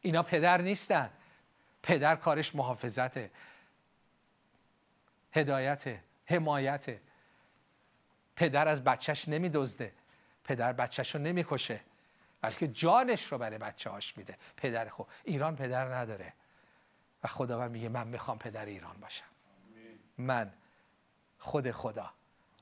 اینا 0.00 0.22
پدر 0.22 0.60
نیستن. 0.60 1.10
پدر 1.82 2.16
کارش 2.16 2.54
محافظته. 2.54 3.30
هدایت 5.32 5.98
حمایت 6.26 6.98
پدر 8.36 8.68
از 8.68 8.84
بچهش 8.84 9.28
نمیدزده. 9.28 9.92
پدر 10.44 10.72
بچهش 10.72 11.14
رو 11.14 11.20
نمی‌کشه. 11.20 11.80
بلکه 12.40 12.68
جانش 12.68 13.32
رو 13.32 13.38
برای 13.38 13.58
بچه 13.58 13.90
هاش 13.90 14.16
میده. 14.16 14.36
پدر 14.56 14.88
خود 14.88 15.06
ایران 15.24 15.56
پدر 15.56 15.94
نداره. 15.94 16.32
و 17.24 17.28
خداوند 17.28 17.70
میگه 17.70 17.88
من 17.88 18.08
می‌خوام 18.08 18.38
پدر 18.38 18.64
ایران 18.64 18.96
باشم. 19.00 19.24
من. 20.18 20.52
خود 21.38 21.70
خدا. 21.70 22.10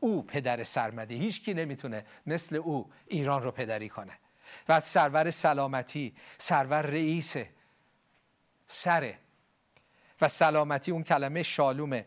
او 0.00 0.22
پدر 0.22 0.62
سرمدی. 0.62 1.18
هیچ 1.18 1.44
کی 1.44 1.54
نمی‌تونه 1.54 2.06
مثل 2.26 2.56
او 2.56 2.92
ایران 3.06 3.42
رو 3.42 3.50
پدری 3.50 3.88
کنه. 3.88 4.18
و 4.68 4.80
سرور 4.80 5.30
سلامتی 5.30 6.16
سرور 6.38 6.82
رئیس 6.82 7.36
سره. 8.66 9.18
و 10.20 10.28
سلامتی 10.28 10.90
اون 10.90 11.02
کلمه 11.02 11.42
شالومه. 11.42 12.06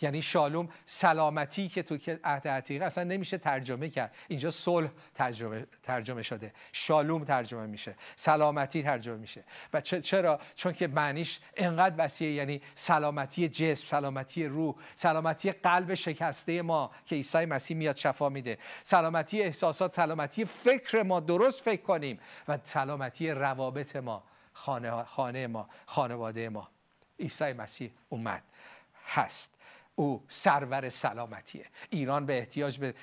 یعنی 0.00 0.22
شالوم 0.22 0.68
سلامتی 0.86 1.68
که 1.68 1.82
تو 1.82 1.98
عهد 2.24 2.48
عتیقه 2.48 2.84
اصلا 2.84 3.04
نمیشه 3.04 3.38
ترجمه 3.38 3.88
کرد. 3.88 4.14
اینجا 4.28 4.50
صلح 4.50 4.88
ترجمه, 5.14 5.66
ترجمه 5.82 6.22
شده. 6.22 6.52
شالوم 6.72 7.24
ترجمه 7.24 7.66
میشه. 7.66 7.96
سلامتی 8.16 8.82
ترجمه 8.82 9.16
میشه. 9.16 9.44
و 9.72 9.80
چرا؟ 9.80 10.40
چون 10.54 10.72
که 10.72 10.88
معنیش 10.88 11.40
انقدر 11.56 11.94
وسیعه 11.98 12.32
یعنی 12.32 12.62
سلامتی 12.74 13.48
جسم 13.48 13.86
سلامتی 13.86 14.46
روح 14.46 14.74
سلامتی 14.94 15.52
قلب 15.52 15.94
شکسته 15.94 16.62
ما 16.62 16.90
که 17.06 17.16
عیسی 17.16 17.44
مسیح 17.44 17.76
میاد 17.76 17.96
شفا 17.96 18.28
میده. 18.28 18.58
سلامتی 18.84 19.42
احساسات 19.42 19.96
سلامتی 19.96 20.44
فکر 20.44 21.02
ما 21.02 21.20
درست 21.20 21.62
فکر 21.62 21.82
کنیم. 21.82 22.20
و 22.48 22.58
سلامتی 22.64 23.30
روابط 23.30 23.96
ما 23.96 24.22
خانه, 24.52 25.04
خانه 25.04 25.46
ما 25.46 25.68
خانواده 25.86 26.48
ما. 26.48 26.68
عیسی 27.20 27.52
مسیح 27.52 27.90
اومد. 28.08 28.42
هست. 29.06 29.55
او 29.96 30.24
سرور 30.28 30.88
سلامتیه. 30.88 31.66
ایران 31.90 32.26
به 32.26 32.38
احتیاج 32.38 32.78
به 32.78 32.94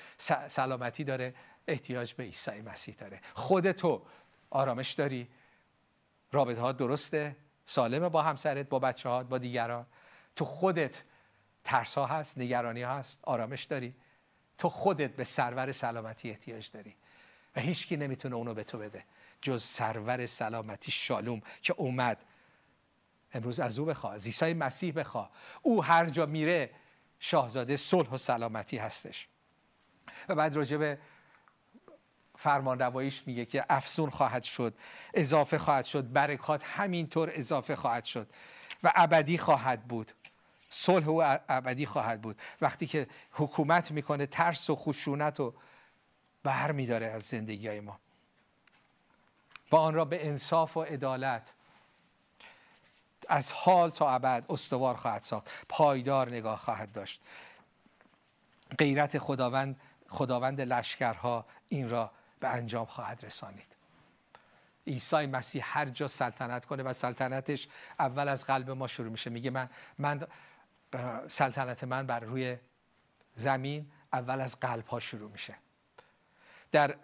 سلامتی 0.48 1.04
داره 1.04 1.34
احتیاج 1.68 2.14
به 2.14 2.22
عیسی 2.22 2.60
مسیح 2.60 2.94
داره. 2.94 3.20
خود 3.34 3.72
تو 3.72 4.02
آرامش 4.50 4.92
داری؟ 4.92 5.28
رابطه 6.32 6.60
ها 6.60 6.72
درسته؟ 6.72 7.36
سالمه 7.66 8.08
با 8.08 8.22
همسرت 8.22 8.68
با 8.68 8.78
بچه 8.78 9.08
ها 9.08 9.22
با 9.22 9.38
دیگران؟ 9.38 9.86
تو 10.36 10.44
خودت 10.44 11.02
ترس 11.64 11.98
ها 11.98 12.06
هست 12.06 12.38
نگرانی 12.38 12.82
ها 12.82 12.98
هست 12.98 13.18
آرامش 13.22 13.64
داری؟ 13.64 13.94
تو 14.58 14.68
خودت 14.68 15.10
به 15.16 15.24
سرور 15.24 15.72
سلامتی 15.72 16.30
احتیاج 16.30 16.70
داری؟ 16.70 16.96
و 17.56 17.60
هیچکی 17.60 17.96
نمی‌تونه 17.96 18.36
اونو 18.36 18.54
به 18.54 18.64
تو 18.64 18.78
بده 18.78 19.04
جز 19.42 19.62
سرور 19.62 20.26
سلامتی 20.26 20.90
شالوم 20.90 21.42
که 21.62 21.74
اومد. 21.76 22.24
امروز 23.32 23.60
از 23.60 23.78
او 23.78 23.86
بخواه 23.86 24.14
از 24.14 24.26
عیسی 24.26 24.54
مسیح 24.54 24.92
بخواه. 24.92 25.30
او 25.62 25.84
هر 25.84 26.06
جا 26.06 26.26
میره 26.26 26.70
شاهزاده 27.24 27.76
صلح 27.76 28.10
و 28.10 28.18
سلامتی 28.18 28.76
هستش. 28.76 29.28
و 30.28 30.34
بعد 30.34 30.56
راجع 30.56 30.76
به 30.76 30.98
فرمان 32.36 32.78
رواییش 32.78 33.22
میگه 33.26 33.44
که 33.44 33.64
افسون 33.68 34.10
خواهد 34.10 34.42
شد 34.42 34.74
اضافه 35.14 35.58
خواهد 35.58 35.84
شد 35.84 36.12
برکات 36.12 36.64
همینطور 36.64 37.30
اضافه 37.34 37.76
خواهد 37.76 38.04
شد 38.04 38.30
و 38.82 38.92
ابدی 38.94 39.38
خواهد 39.38 39.88
بود. 39.88 40.12
صلح 40.68 41.06
و 41.06 41.38
ابدی 41.48 41.86
خواهد 41.86 42.22
بود. 42.22 42.40
وقتی 42.60 42.86
که 42.86 43.06
حکومت 43.30 43.90
می‌کنه 43.90 44.26
ترس 44.26 44.70
و 44.70 44.76
خشونت 44.76 45.40
و 45.40 45.54
بر 46.42 46.72
میداره 46.72 47.06
از 47.06 47.22
زندگی 47.22 47.68
های 47.68 47.80
ما. 47.80 48.00
با 49.70 49.78
آن 49.78 49.94
را 49.94 50.04
به 50.04 50.26
انصاف 50.26 50.76
و 50.76 50.82
عدالت 50.82 51.54
از 53.28 53.52
حال 53.52 53.90
تا 53.90 54.10
ابد 54.10 54.44
استوار 54.48 54.94
خواهد 54.94 55.22
ساخت. 55.22 55.50
پایدار 55.68 56.28
نگاه 56.28 56.58
خواهد 56.58 56.92
داشت. 56.92 57.22
غیرت 58.78 59.18
خداوند 59.18 59.80
خداوند 60.08 60.60
لشکرها 60.60 61.46
این 61.68 61.88
را 61.88 62.10
به 62.40 62.48
انجام 62.48 62.86
خواهد 62.86 63.24
رسانید. 63.24 63.76
عیسی 64.86 65.26
مسیح 65.26 65.62
هر 65.66 65.86
جا 65.86 66.08
سلطنت 66.08 66.66
کنه 66.66 66.82
و 66.82 66.92
سلطنتش 66.92 67.68
اول 67.98 68.28
از 68.28 68.44
قلب 68.44 68.70
ما 68.70 68.86
شروع 68.86 69.10
میشه. 69.10 69.30
میگه 69.30 69.50
من 69.50 69.70
من 69.98 70.26
سلطنت 71.28 71.84
من 71.84 72.06
بر 72.06 72.20
روی 72.20 72.56
زمین 73.34 73.92
اول 74.12 74.40
از 74.40 74.60
قلب 74.60 74.86
ها 74.86 75.00
شروع 75.00 75.30
میشه. 75.30 75.54
در 76.72 76.96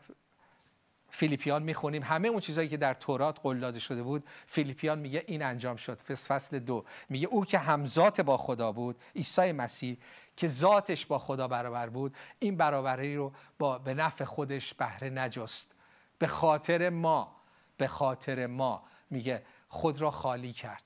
فیلیپیان 1.11 1.63
می‌خونیم. 1.63 2.03
همه 2.03 2.29
اون 2.29 2.41
چیزهایی 2.41 2.69
که 2.69 2.77
در 2.77 2.95
تورات 2.95 3.41
قول 3.41 3.61
داده 3.61 3.81
شده 3.81 4.03
بود 4.03 4.29
فیلیپیان 4.47 4.99
میگه 4.99 5.25
این 5.27 5.43
انجام 5.43 5.77
شد. 5.77 6.01
فصل 6.01 6.59
دو. 6.59 6.85
میگه 7.09 7.29
او 7.29 7.45
که 7.45 7.59
همزات 7.59 8.21
با 8.21 8.37
خدا 8.37 8.73
بود 8.73 8.97
عیسی 9.17 9.53
مسیح 9.53 9.99
که 10.37 10.49
ذاتش 10.49 11.07
با 11.07 11.19
خدا 11.19 11.49
برابر 11.49 11.89
بود 11.89 12.17
این 12.39 12.57
برابری 12.57 13.17
رو 13.17 13.33
با 13.59 13.79
به 13.79 13.95
نفع 13.95 14.25
خودش 14.25 14.75
بهره 14.75 15.11
نجست. 15.11 15.73
به 16.19 16.27
خاطر 16.27 16.91
ما 16.91 17.37
به 17.77 17.87
خاطر 17.87 18.47
ما 18.47 18.83
میگه 19.11 19.43
خود 19.69 20.01
را 20.01 20.11
خالی 20.11 20.53
کرد. 20.53 20.85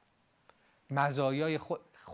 مزایای 0.91 1.59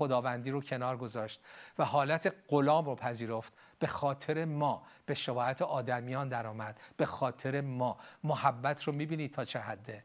خداوندی 0.01 0.51
رو 0.51 0.61
کنار 0.61 0.97
گذاشت 0.97 1.41
و 1.79 1.85
حالت 1.85 2.35
غلام 2.49 2.85
رو 2.85 2.95
پذیرفت. 2.95 3.53
به 3.79 3.87
خاطر 3.87 4.45
ما 4.45 4.87
به 5.07 5.15
شباهت 5.15 5.63
آدمیان 5.63 6.29
درآمد. 6.29 6.81
به 6.97 7.07
خاطر 7.07 7.61
ما. 7.61 7.99
محبت 8.25 8.83
رو 8.83 8.93
می‌بینید 8.93 9.35
تا 9.35 9.45
چه 9.45 9.59
حده؟ 9.61 10.05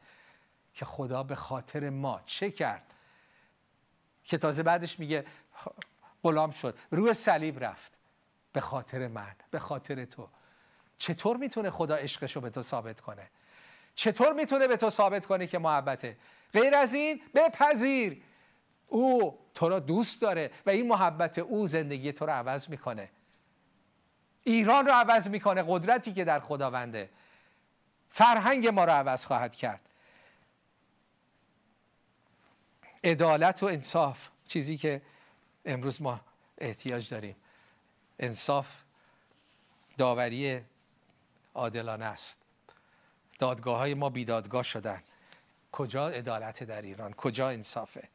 که 0.74 0.86
خدا 0.86 1.24
به 1.24 1.36
خاطر 1.36 1.90
ما 1.90 2.22
چه 2.26 2.52
کرد؟ 2.52 2.94
که 4.24 4.38
تازه 4.38 4.64
بعدش 4.64 5.00
میگه 5.00 5.26
غلام 6.24 6.52
شد. 6.52 6.78
روی 6.92 7.14
صلیب 7.14 7.64
رفت. 7.64 7.94
به 8.54 8.62
خاطر 8.62 9.08
من. 9.08 9.36
به 9.52 9.60
خاطر 9.60 10.06
تو. 10.06 10.28
چطور 10.98 11.38
می‌تونه 11.38 11.70
خدا 11.70 11.96
عشقش 11.96 12.36
رو 12.36 12.42
به 12.42 12.50
تو 12.50 12.62
ثابت 12.62 13.02
کنه؟ 13.02 13.30
چطور 13.96 14.34
می‌تونه 14.34 14.68
به 14.68 14.78
تو 14.78 14.90
ثابت 14.90 15.26
کنه 15.26 15.48
که 15.48 15.60
محبته؟ 15.60 16.18
غیر 16.54 16.76
از 16.76 16.94
این 16.94 17.22
بپذیر. 17.36 18.24
او 18.88 19.40
تو 19.54 19.70
را 19.70 19.80
دوست 19.80 20.22
داره 20.22 20.52
و 20.66 20.70
این 20.70 20.88
محبت 20.88 21.40
او 21.40 21.68
زندگی 21.68 22.12
تو 22.12 22.26
رو 22.26 22.32
عوض 22.32 22.70
می‌کنه. 22.70 23.10
ایران 24.44 24.86
رو 24.86 24.92
عوض 24.92 25.28
می‌کنه 25.28 25.64
قدرتی 25.68 26.14
که 26.14 26.24
در 26.24 26.40
خداونده. 26.40 27.10
فرهنگ 28.10 28.68
ما 28.68 28.86
رو 28.86 28.92
عوض 28.92 29.26
خواهد 29.26 29.56
کرد. 29.56 29.82
عدالت 33.04 33.64
و 33.64 33.66
انصاف 33.66 34.30
چیزی 34.46 34.78
که 34.78 35.02
امروز 35.66 36.02
ما 36.02 36.20
احتیاج 36.58 37.10
داریم. 37.10 37.36
انصاف 38.20 38.82
داوری 39.98 40.62
عادلانه 41.54 42.06
است. 42.06 42.38
دادگاه 43.40 43.78
های 43.78 43.94
ما 43.94 44.10
بیدادگاه 44.10 44.64
شدن. 44.64 45.04
کجا 45.72 46.10
عدالت 46.10 46.64
در 46.64 46.82
ایران؟ 46.82 47.14
کجا 47.14 47.50
انصافه؟ 47.50 48.10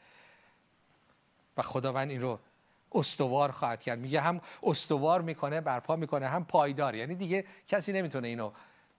و 1.57 1.63
خداوند 1.63 2.11
این 2.11 2.21
رو 2.21 2.39
استوار 2.93 3.51
خواهد 3.51 3.83
کرد. 3.83 3.99
میگه 3.99 4.21
هم 4.21 4.41
استوار 4.63 5.23
می‌کنه 5.23 5.61
برپا 5.61 5.97
می‌کنه 5.97 6.29
هم 6.29 6.45
پایدار. 6.45 6.95
یعنی 6.95 7.15
دیگه 7.15 7.45
کسی 7.69 7.93
نمی‌تونه 7.93 8.29
اینو 8.29 8.53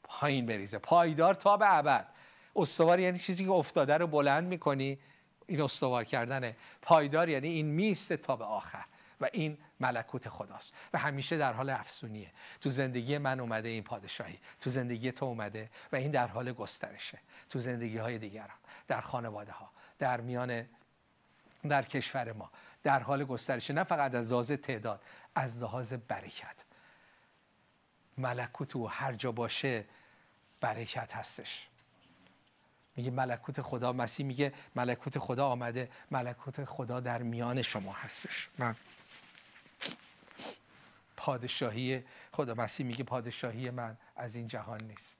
پایین 0.03 0.45
بریزه. 0.45 0.77
پایدار 0.77 1.33
تا 1.33 1.57
به 1.57 1.75
ابد. 1.77 2.07
استوار 2.55 2.99
یعنی 2.99 3.19
چیزی 3.19 3.45
که 3.45 3.51
افتاده 3.51 3.97
رو 3.97 4.07
بلند 4.07 4.47
می‌کنی 4.47 4.99
این 5.47 5.61
استوار 5.61 6.03
کردنه. 6.03 6.55
پایدار 6.81 7.29
یعنی 7.29 7.47
این 7.47 7.65
میسته 7.65 8.17
تا 8.17 8.35
به 8.35 8.45
آخر. 8.45 8.85
و 9.21 9.29
این 9.33 9.57
ملکوت 9.79 10.29
خداست. 10.29 10.73
و 10.93 10.97
همیشه 10.97 11.37
در 11.37 11.53
حال 11.53 11.69
افسونیه. 11.69 12.31
تو 12.61 12.69
زندگی 12.69 13.17
من 13.17 13.39
اومده 13.39 13.69
این 13.69 13.83
پادشاهی. 13.83 14.39
تو 14.59 14.69
زندگی 14.69 15.11
تو 15.11 15.25
اومده 15.25 15.69
و 15.91 15.95
این 15.95 16.11
در 16.11 16.27
حال 16.27 16.53
گسترشه. 16.53 17.19
تو 17.49 17.59
زندگی 17.59 17.97
های 17.97 18.17
دیگران. 18.17 18.57
در 18.87 19.01
خانواده 19.01 19.51
ها 19.51 19.69
در 19.99 20.21
میان 20.21 20.65
در 21.69 21.83
کشور 21.83 22.33
ما. 22.33 22.51
در 22.83 22.99
حال 22.99 23.25
گسترشه 23.25 23.73
نه 23.73 23.83
فقط 23.83 24.15
از 24.15 24.31
لحاظ 24.31 24.51
تعداد 24.51 25.01
از 25.35 25.57
لحاظ 25.57 25.93
برکت. 25.93 26.65
ملکوت 28.17 28.75
او 28.75 28.89
هر 28.89 29.13
جا 29.13 29.31
باشه 29.31 29.85
برکت 30.61 31.15
هستش. 31.15 31.67
میگه 32.95 33.11
ملکوت 33.11 33.61
خدا 33.61 33.93
مسیح 33.93 34.25
میگه 34.25 34.53
ملکوت 34.75 35.19
خدا 35.19 35.47
آمده 35.47 35.89
ملکوت 36.11 36.65
خدا 36.65 36.99
در 36.99 37.21
میان 37.21 37.61
شما 37.61 37.93
هستش. 37.93 38.49
من. 38.57 38.75
پادشاهی 41.17 42.03
خدا 42.31 42.53
مسیح 42.53 42.85
میگه 42.85 43.03
پادشاهی 43.03 43.69
من 43.69 43.97
از 44.15 44.35
این 44.35 44.47
جهان 44.47 44.83
نیست. 44.83 45.17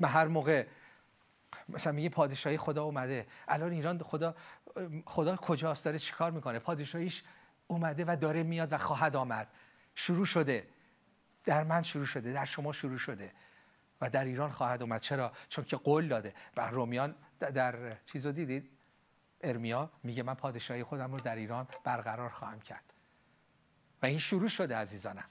من 0.00 0.08
هر 0.08 0.26
موقع 0.26 0.66
مثلا 1.68 1.92
میگه 1.92 2.08
پادشاهی 2.08 2.56
خدا 2.56 2.84
اومده. 2.84 3.26
الان 3.48 3.72
ایران 3.72 3.98
خدا 3.98 4.34
خدا 5.04 5.36
کجاست؟ 5.36 5.84
داره 5.84 5.98
چیکار 5.98 6.30
می‌کنه؟ 6.30 6.58
پادشاهیش 6.58 7.22
اومده 7.66 8.04
و 8.04 8.16
داره 8.20 8.42
میاد 8.42 8.72
و 8.72 8.78
خواهد 8.78 9.16
آمد. 9.16 9.48
شروع 9.94 10.26
شده. 10.26 10.68
در 11.44 11.64
من 11.64 11.82
شروع 11.82 12.06
شده. 12.06 12.32
در 12.32 12.44
شما 12.44 12.72
شروع 12.72 12.98
شده. 12.98 13.32
و 14.00 14.10
در 14.10 14.24
ایران 14.24 14.50
خواهد 14.50 14.82
اومد 14.82 15.00
چرا؟ 15.00 15.32
چون 15.48 15.64
که 15.64 15.76
قول 15.76 16.08
داده. 16.08 16.34
و 16.56 16.70
رومیان 16.70 17.14
در 17.38 17.96
چیزو 18.06 18.32
دیدید؟ 18.32 18.70
ارمیا 19.40 19.90
میگه 20.02 20.22
من 20.22 20.34
پادشاهی 20.34 20.82
خودم 20.82 21.12
رو 21.12 21.20
در 21.20 21.36
ایران 21.36 21.68
برقرار 21.84 22.30
خواهم 22.30 22.60
کرد. 22.60 22.92
و 24.02 24.06
این 24.06 24.18
شروع 24.18 24.48
شده 24.48 24.76
عزیزانم. 24.76 25.28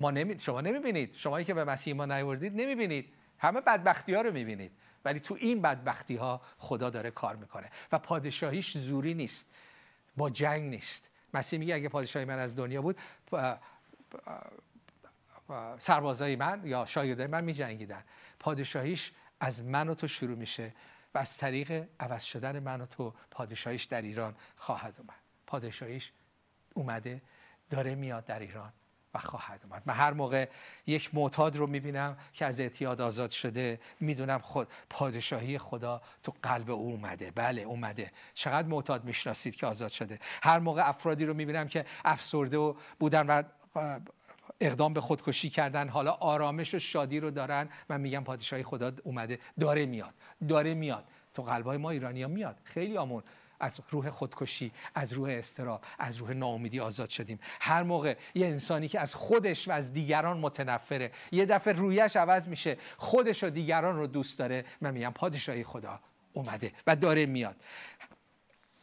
ما 0.00 0.10
نمی... 0.10 0.40
شما 0.40 0.60
نمی‌بینید. 0.60 1.14
شمایی 1.14 1.44
که 1.44 1.54
به 1.54 1.64
مسیح 1.64 1.94
ما 1.94 2.06
نیوردید 2.06 2.52
نمی‌بینید. 2.52 3.14
همه 3.38 3.60
بدبختی 3.60 4.14
ها 4.14 4.20
رو 4.20 4.32
می‌بینید. 4.32 4.72
ولی 5.04 5.20
تو 5.20 5.34
این 5.34 5.62
بدبختی 5.62 6.16
ها 6.16 6.40
خدا 6.58 6.90
داره 6.90 7.10
کار 7.10 7.36
می‌کنه. 7.36 7.70
و 7.92 7.98
پادشاهیش 7.98 8.78
زوری 8.78 9.14
نیست. 9.14 9.46
با 10.16 10.30
جنگ 10.30 10.70
نیست. 10.70 11.08
مسیح 11.34 11.58
میگه 11.58 11.74
اگه 11.74 11.88
پادشاهی 11.88 12.24
من 12.24 12.38
از 12.38 12.56
دنیا 12.56 12.82
بود 12.82 12.98
سربازای 15.78 16.36
من 16.36 16.62
یا 16.64 16.86
شاگردای 16.86 17.26
من 17.26 17.44
میجنگیدن. 17.44 18.04
پادشاهیش 18.38 19.12
از 19.40 19.64
من 19.64 19.88
و 19.88 19.94
تو 19.94 20.08
شروع 20.08 20.38
میشه 20.38 20.74
و 21.14 21.18
از 21.18 21.36
طریق 21.36 21.88
عوض 22.00 22.22
شدن 22.22 22.58
من 22.58 22.80
و 22.80 22.86
تو 22.86 23.14
پادشاهیش 23.30 23.84
در 23.84 24.02
ایران 24.02 24.36
خواهد 24.56 24.94
اومد. 24.98 25.20
پادشاهیش 25.46 26.12
اومده 26.74 27.22
داره 27.70 27.94
میاد 27.94 28.24
در 28.24 28.38
ایران. 28.38 28.72
و 29.14 29.18
خواهد 29.18 29.60
اومد. 29.64 29.82
من 29.86 29.94
هر 29.94 30.12
موقع 30.12 30.48
یک 30.86 31.14
معتاد 31.14 31.56
رو 31.56 31.66
می‌بینم 31.66 32.16
که 32.32 32.46
از 32.46 32.60
اعتیاد 32.60 33.00
آزاد 33.00 33.30
شده 33.30 33.80
می‌دونم 34.00 34.38
خود 34.38 34.68
پادشاهی 34.90 35.58
خدا 35.58 36.02
تو 36.22 36.32
قلب 36.42 36.70
او 36.70 36.90
اومده. 36.90 37.30
بله 37.30 37.62
اومده. 37.62 38.12
چقدر 38.34 38.68
معتاد 38.68 39.04
می‌شناسید 39.04 39.56
که 39.56 39.66
آزاد 39.66 39.90
شده. 39.90 40.18
هر 40.42 40.58
موقع 40.58 40.88
افرادی 40.88 41.24
رو 41.24 41.34
می‌بینم 41.34 41.68
که 41.68 41.84
افسرده 42.04 42.74
بودن 42.98 43.26
و 43.26 43.42
اقدام 44.60 44.92
به 44.92 45.00
خودکشی 45.00 45.50
کردن 45.50 45.88
حالا 45.88 46.12
آرامش 46.12 46.74
و 46.74 46.78
شادی 46.78 47.20
رو 47.20 47.30
دارن 47.30 47.68
من 47.88 48.00
میگم 48.00 48.24
پادشاهی 48.24 48.62
خدا 48.62 48.92
اومده 49.04 49.38
داره 49.60 49.86
میاد. 49.86 50.14
داره 50.48 50.74
میاد. 50.74 51.04
تو 51.34 51.42
قلبای 51.42 51.76
ما 51.76 51.90
ایرانی 51.90 52.22
ها 52.22 52.28
میاد. 52.28 52.56
خیلی 52.64 52.96
آمون. 52.96 53.22
از 53.60 53.80
روح 53.90 54.10
خودکشی 54.10 54.72
از 54.94 55.12
روح 55.12 55.30
استراب 55.30 55.84
از 55.98 56.16
روح 56.16 56.32
ناامیدی 56.32 56.80
آزاد 56.80 57.10
شدیم. 57.10 57.38
هر 57.60 57.82
موقع 57.82 58.16
یه 58.34 58.46
انسانی 58.46 58.88
که 58.88 59.00
از 59.00 59.14
خودش 59.14 59.68
و 59.68 59.72
از 59.72 59.92
دیگران 59.92 60.38
متنفره 60.38 61.12
یه 61.32 61.46
دفعه 61.46 61.72
رویش 61.72 62.16
عوض 62.16 62.48
میشه 62.48 62.76
خودش 62.96 63.44
و 63.44 63.50
دیگران 63.50 63.96
رو 63.96 64.06
دوست 64.06 64.38
داره 64.38 64.64
من 64.80 64.94
میگم 64.94 65.10
پادشاهی 65.10 65.64
خدا 65.64 66.00
اومده 66.32 66.72
و 66.86 66.96
داره 66.96 67.26
میاد. 67.26 67.56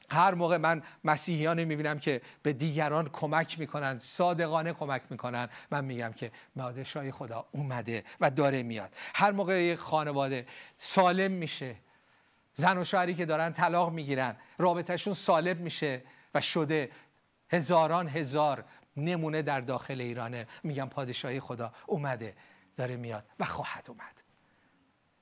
هر 0.10 0.34
موقع 0.34 0.58
من 0.58 0.84
مسیحیان 1.04 1.64
می‌بینم 1.64 2.00
که 2.00 2.22
به 2.44 2.54
دیگران 2.54 3.10
کمک 3.10 3.60
می‌کنن 3.60 4.00
صادقانه 4.00 4.74
کمک 4.74 5.02
می‌کنن 5.10 5.50
من 5.72 5.86
میگم 5.86 6.14
که 6.14 6.32
پادشاهی 6.58 7.12
خدا 7.12 7.46
اومده 7.52 8.04
و 8.22 8.32
داره 8.32 8.64
میاد. 8.64 8.94
هر 9.16 9.32
موقع 9.32 9.64
یک 9.64 9.80
خانواده 9.80 10.48
سالم 10.78 11.32
میشه 11.32 11.76
زن 12.56 12.78
و 12.78 12.84
شوهری 12.84 13.16
که 13.16 13.26
دارن 13.26 13.54
طلاق 13.54 13.92
می‌گیرن. 13.92 14.36
رابطهشون 14.58 15.14
سالب 15.14 15.60
میشه 15.60 16.02
و 16.34 16.42
شده 16.42 16.92
هزاران 17.50 18.08
هزار 18.08 18.66
نمونه 18.98 19.42
در 19.42 19.60
داخل 19.60 20.02
ایرانه. 20.02 20.48
میگم 20.64 20.90
پادشاهی 20.90 21.40
خدا 21.40 21.74
اومده 21.86 22.36
داره 22.76 22.96
میاد 22.96 23.26
و 23.40 23.46
خواهد 23.46 23.90
اومد. 23.90 24.22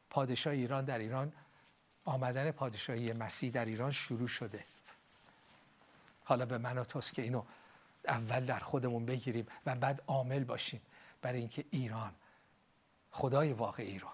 پادشاه 0.09 0.53
ایران 0.53 0.85
در 0.85 0.97
ایران 0.97 1.33
آمدن 2.05 2.51
پادشاهی 2.51 3.13
مسیح 3.13 3.51
در 3.51 3.65
ایران 3.65 3.91
شروع 3.91 4.27
شده. 4.27 4.65
حالا 6.23 6.45
به 6.45 6.57
من 6.57 6.77
و 6.77 6.83
توست 6.83 7.13
که 7.13 7.21
اینو 7.21 7.43
اول 8.07 8.45
در 8.45 8.59
خودمون 8.59 9.05
بگیریم 9.05 9.47
و 9.65 9.75
بعد 9.75 10.03
عامل 10.07 10.43
باشیم. 10.43 10.81
برای 11.21 11.39
اینکه 11.39 11.65
ایران 11.71 12.11
خدای 13.11 13.53
واقعی 13.53 13.99
رو 13.99 14.07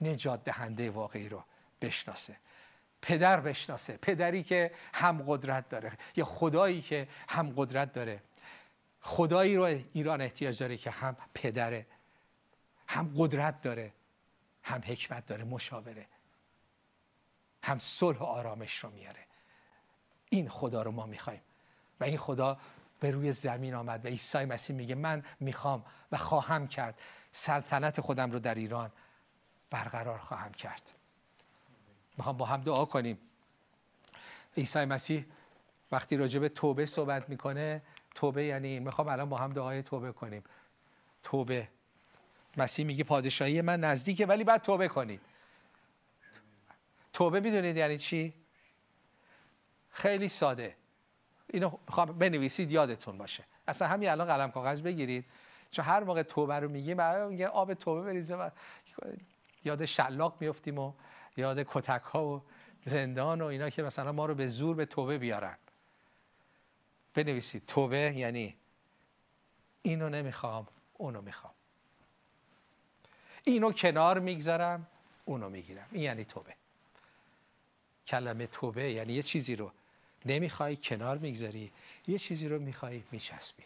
نجات 0.00 0.44
دهنده 0.44 0.90
واقعی 0.90 1.28
رو 1.28 1.44
بشناسه. 1.80 2.36
پدر 3.02 3.40
بشناسه. 3.40 3.96
پدری 3.96 4.42
که 4.42 4.74
هم 4.94 5.24
قدرت 5.26 5.68
داره. 5.68 5.92
یا 6.16 6.24
خدایی 6.24 6.82
که 6.82 7.08
هم 7.28 7.52
قدرت 7.56 7.92
داره. 7.92 8.22
خدایی 9.00 9.56
رو 9.56 9.62
ایران 9.92 10.20
احتیاج 10.20 10.58
داره 10.58 10.76
که 10.76 10.90
هم 10.90 11.16
پدره. 11.34 11.86
هم 12.88 13.14
قدرت 13.16 13.62
داره. 13.62 13.92
هم 14.62 14.80
حکمت 14.86 15.26
داره. 15.26 15.44
مشاوره. 15.44 16.06
هم 17.62 17.78
صلح 17.78 18.18
و 18.18 18.24
آرامش 18.24 18.78
رو 18.78 18.90
میاره. 18.90 19.26
این 20.30 20.48
خدا 20.48 20.82
رو 20.82 20.90
ما 20.90 21.06
می‌خوایم. 21.06 21.40
و 22.00 22.04
این 22.04 22.18
خدا 22.18 22.58
به 23.00 23.10
روی 23.10 23.32
زمین 23.32 23.74
آمد 23.74 24.04
و 24.04 24.08
عیسی 24.08 24.44
مسیح 24.44 24.76
میگه 24.76 24.94
من 24.94 25.24
می‌خوام 25.40 25.84
و 26.12 26.16
خواهم 26.16 26.68
کرد. 26.68 27.00
سلطنت 27.32 28.00
خودم 28.00 28.30
رو 28.30 28.38
در 28.38 28.54
ایران 28.54 28.92
برقرار 29.70 30.18
خواهم 30.18 30.52
کرد. 30.52 30.90
می‌خوام 32.20 32.36
با 32.36 32.46
هم 32.46 32.60
دعا 32.60 32.84
کنیم. 32.84 33.18
عیسی 34.56 34.84
مسیح 34.84 35.24
وقتی 35.92 36.16
راجع 36.16 36.40
به 36.40 36.48
توبه 36.48 36.86
صحبت 36.86 37.28
می‌کنه 37.28 37.82
توبه 38.14 38.44
یعنی 38.44 38.80
می‌خوام 38.80 39.08
الان 39.08 39.28
با 39.28 39.36
هم 39.36 39.52
دعای 39.52 39.82
توبه 39.82 40.12
کنیم. 40.12 40.44
توبه. 41.22 41.68
مسیح 42.56 42.86
میگه 42.86 43.04
پادشاهی 43.04 43.60
من 43.60 43.80
نزدیکه 43.80 44.26
ولی 44.26 44.44
بعد 44.44 44.62
توبه 44.62 44.88
کنید 44.88 45.20
توبه 47.12 47.40
می‌دونید 47.40 47.76
یعنی 47.76 47.98
چی؟ 47.98 48.34
خیلی 49.90 50.28
ساده. 50.28 50.76
اینو 51.48 51.78
می‌خوام 51.88 52.18
بنویسید 52.18 52.72
یادتون 52.72 53.18
باشه. 53.18 53.44
اصلا 53.68 53.88
همین 53.88 54.08
الان 54.08 54.26
قلم 54.26 54.50
کاغذ 54.50 54.80
بگیرید. 54.82 55.24
چون 55.70 55.84
هر 55.84 56.04
موقع 56.04 56.22
توبه 56.22 56.54
رو 56.54 56.68
میگیم 56.68 57.26
میگه 57.26 57.46
آب 57.46 57.74
توبه 57.74 58.02
بریزه 58.02 58.34
و 58.36 58.50
یاد 59.64 59.84
شلاق 59.84 60.36
میفتیم 60.40 60.78
و 60.78 60.92
یاد 61.36 61.62
کتک 61.62 62.02
ها 62.02 62.26
و 62.26 62.42
زندان 62.84 63.40
و 63.40 63.44
اینا 63.44 63.70
که 63.70 63.82
مثلا 63.82 64.12
ما 64.12 64.26
رو 64.26 64.34
به 64.34 64.46
زور 64.46 64.76
به 64.76 64.86
توبه 64.86 65.18
بیارن. 65.18 65.56
بنویسید. 67.14 67.66
توبه 67.66 68.12
یعنی 68.16 68.56
اینو 69.82 70.08
نمی‌خوام 70.08 70.68
اونو 70.94 71.20
می‌خوام. 71.20 71.52
اینو 73.44 73.72
کنار 73.72 74.18
می‌گذارم 74.18 74.86
اونو 75.24 75.48
می‌گیرم. 75.48 75.86
این 75.90 76.02
یعنی 76.02 76.24
توبه. 76.24 76.54
کلمه 78.06 78.46
توبه 78.46 78.92
یعنی 78.92 79.12
یه 79.12 79.22
چیزی 79.22 79.56
رو 79.56 79.72
نمی‌خوای 80.26 80.76
کنار 80.76 81.18
می‌گذاری. 81.18 81.72
یه 82.06 82.18
چیزی 82.18 82.48
رو 82.48 82.58
می‌خوای 82.58 83.02
میچسبی. 83.10 83.62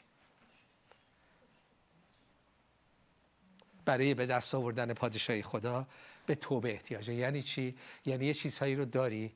برای 3.84 4.14
به 4.14 4.26
دست 4.26 4.54
آوردن 4.54 4.94
پادشاهی 4.94 5.42
خدا 5.42 5.86
به 6.26 6.34
توبه 6.34 6.72
احتیاجه. 6.72 7.14
یعنی 7.14 7.42
چی؟ 7.42 7.76
یعنی 8.06 8.26
یه 8.26 8.34
چیزهایی 8.34 8.76
رو 8.76 8.84
داری 8.84 9.32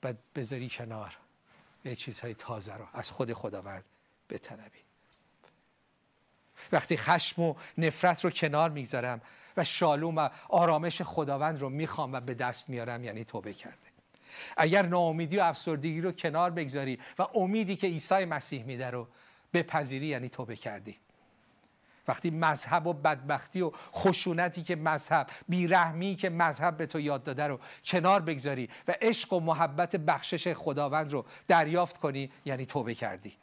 بعد 0.00 0.18
بذاری 0.34 0.68
کنار. 0.68 1.16
یه 1.84 1.96
چیزهای 1.96 2.34
تازه 2.34 2.74
رو 2.74 2.86
از 2.92 3.10
خود 3.10 3.32
خداوند 3.32 3.84
بطلبی 4.30 4.78
وقتی 6.72 6.96
خشم 6.96 7.42
و 7.42 7.54
نفرت 7.78 8.24
رو 8.24 8.30
کنار 8.30 8.70
می‌گذارم 8.70 9.20
و 9.56 9.64
شالوم 9.64 10.16
و 10.16 10.28
آرامش 10.48 11.02
خداوند 11.02 11.60
رو 11.60 11.68
می‌خوام 11.68 12.12
و 12.12 12.20
به 12.20 12.34
دست 12.34 12.68
میارم 12.68 13.04
یعنی 13.04 13.24
توبه 13.24 13.52
کرده. 13.52 13.76
اگر 14.56 14.86
ناامیدی 14.86 15.36
و 15.36 15.40
افسردگی 15.40 16.00
رو 16.00 16.12
کنار 16.12 16.50
بگذاری 16.50 16.98
و 17.18 17.26
امیدی 17.34 17.76
که 17.76 17.86
عیسی 17.86 18.24
مسیح 18.24 18.64
میده 18.64 18.90
رو 18.90 19.08
بپذیری 19.52 20.06
یعنی 20.06 20.28
توبه 20.28 20.56
کردی. 20.56 20.98
وقتی 22.08 22.30
مذهب 22.30 22.86
و 22.86 22.92
بدبختی 22.92 23.60
و 23.60 23.70
خشونتی 23.92 24.62
که 24.62 24.76
مذهب 24.76 25.26
بیرحمی 25.48 26.16
که 26.16 26.30
مذهب 26.30 26.76
به 26.76 26.86
تو 26.86 27.00
یاد 27.00 27.24
داده 27.24 27.46
رو 27.46 27.60
کنار 27.84 28.20
بگذاری 28.20 28.68
و 28.88 28.94
عشق 29.00 29.32
و 29.32 29.40
محبت 29.40 29.96
بخشش 29.96 30.52
خداوند 30.52 31.12
رو 31.12 31.24
دریافت 31.48 31.96
کنی 31.96 32.30
یعنی 32.44 32.66
توبه 32.66 32.94
کردی. 32.94 33.36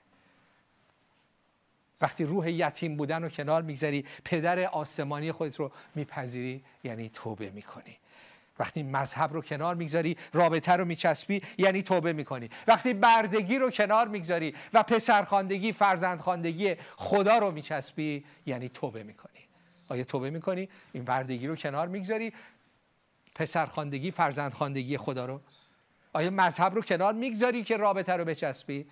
وقتی 2.02 2.23
روح 2.23 2.52
یتیم 2.52 2.97
بودن 2.97 3.23
رو 3.23 3.30
کنار 3.30 3.62
می‌گذاری 3.62 4.06
پدر 4.26 4.60
آسمانی 4.60 5.32
خودت 5.32 5.60
رو 5.60 5.71
میپذیری 5.95 6.63
یعنی 6.84 7.10
توبه 7.10 7.49
می‌کنی. 7.49 7.97
وقتی 8.59 8.83
مذهب 8.83 9.33
رو 9.33 9.41
کنار 9.41 9.75
می‌گذاری 9.75 10.17
رابطه 10.33 10.71
رو 10.71 10.85
میچسبی 10.85 11.41
یعنی 11.57 11.81
توبه 11.81 12.13
می‌کنی. 12.13 12.49
وقتی 12.67 12.93
بردگی 12.93 13.57
رو 13.57 13.69
کنار 13.69 14.07
می‌گذاری 14.07 14.55
و 14.73 14.83
پسرخواندگی 14.83 15.71
فرزندخواندگی 15.71 16.75
خدا 16.95 17.37
رو 17.37 17.51
میچسبی 17.51 18.23
یعنی 18.45 18.69
توبه 18.69 19.03
می‌کنی. 19.03 19.39
آیا 19.89 20.03
توبه 20.03 20.29
می‌کنی؟ 20.29 20.69
این 20.93 21.03
بردگی 21.03 21.47
رو 21.47 21.55
کنار 21.55 21.87
می‌گذاری 21.87 22.33
پسرخواندگی 23.35 24.11
فرزندخواندگی 24.11 24.97
خدا 24.97 25.25
رو. 25.25 25.41
آیا 26.13 26.29
مذهب 26.29 26.75
رو 26.75 26.81
کنار 26.81 27.13
می‌گذاری 27.13 27.63
که 27.63 27.77
رابطه 27.77 28.13
رو 28.13 28.25
بچسبی؟ 28.25 28.85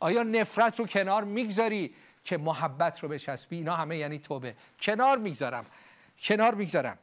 آیا 0.00 0.22
نفرت 0.22 0.78
رو 0.78 0.86
کنار 0.86 1.24
می‌گذاری 1.24 1.94
که 2.24 2.38
محبت 2.38 3.02
رو 3.02 3.08
بچسبی؟ 3.08 3.56
اینا 3.56 3.76
همه 3.76 3.96
یعنی 3.96 4.18
توبه. 4.18 4.54
کنار 4.80 5.18
می‌گذارم. 5.18 5.66
کنار 6.22 6.54
می‌گذارم. 6.54 6.98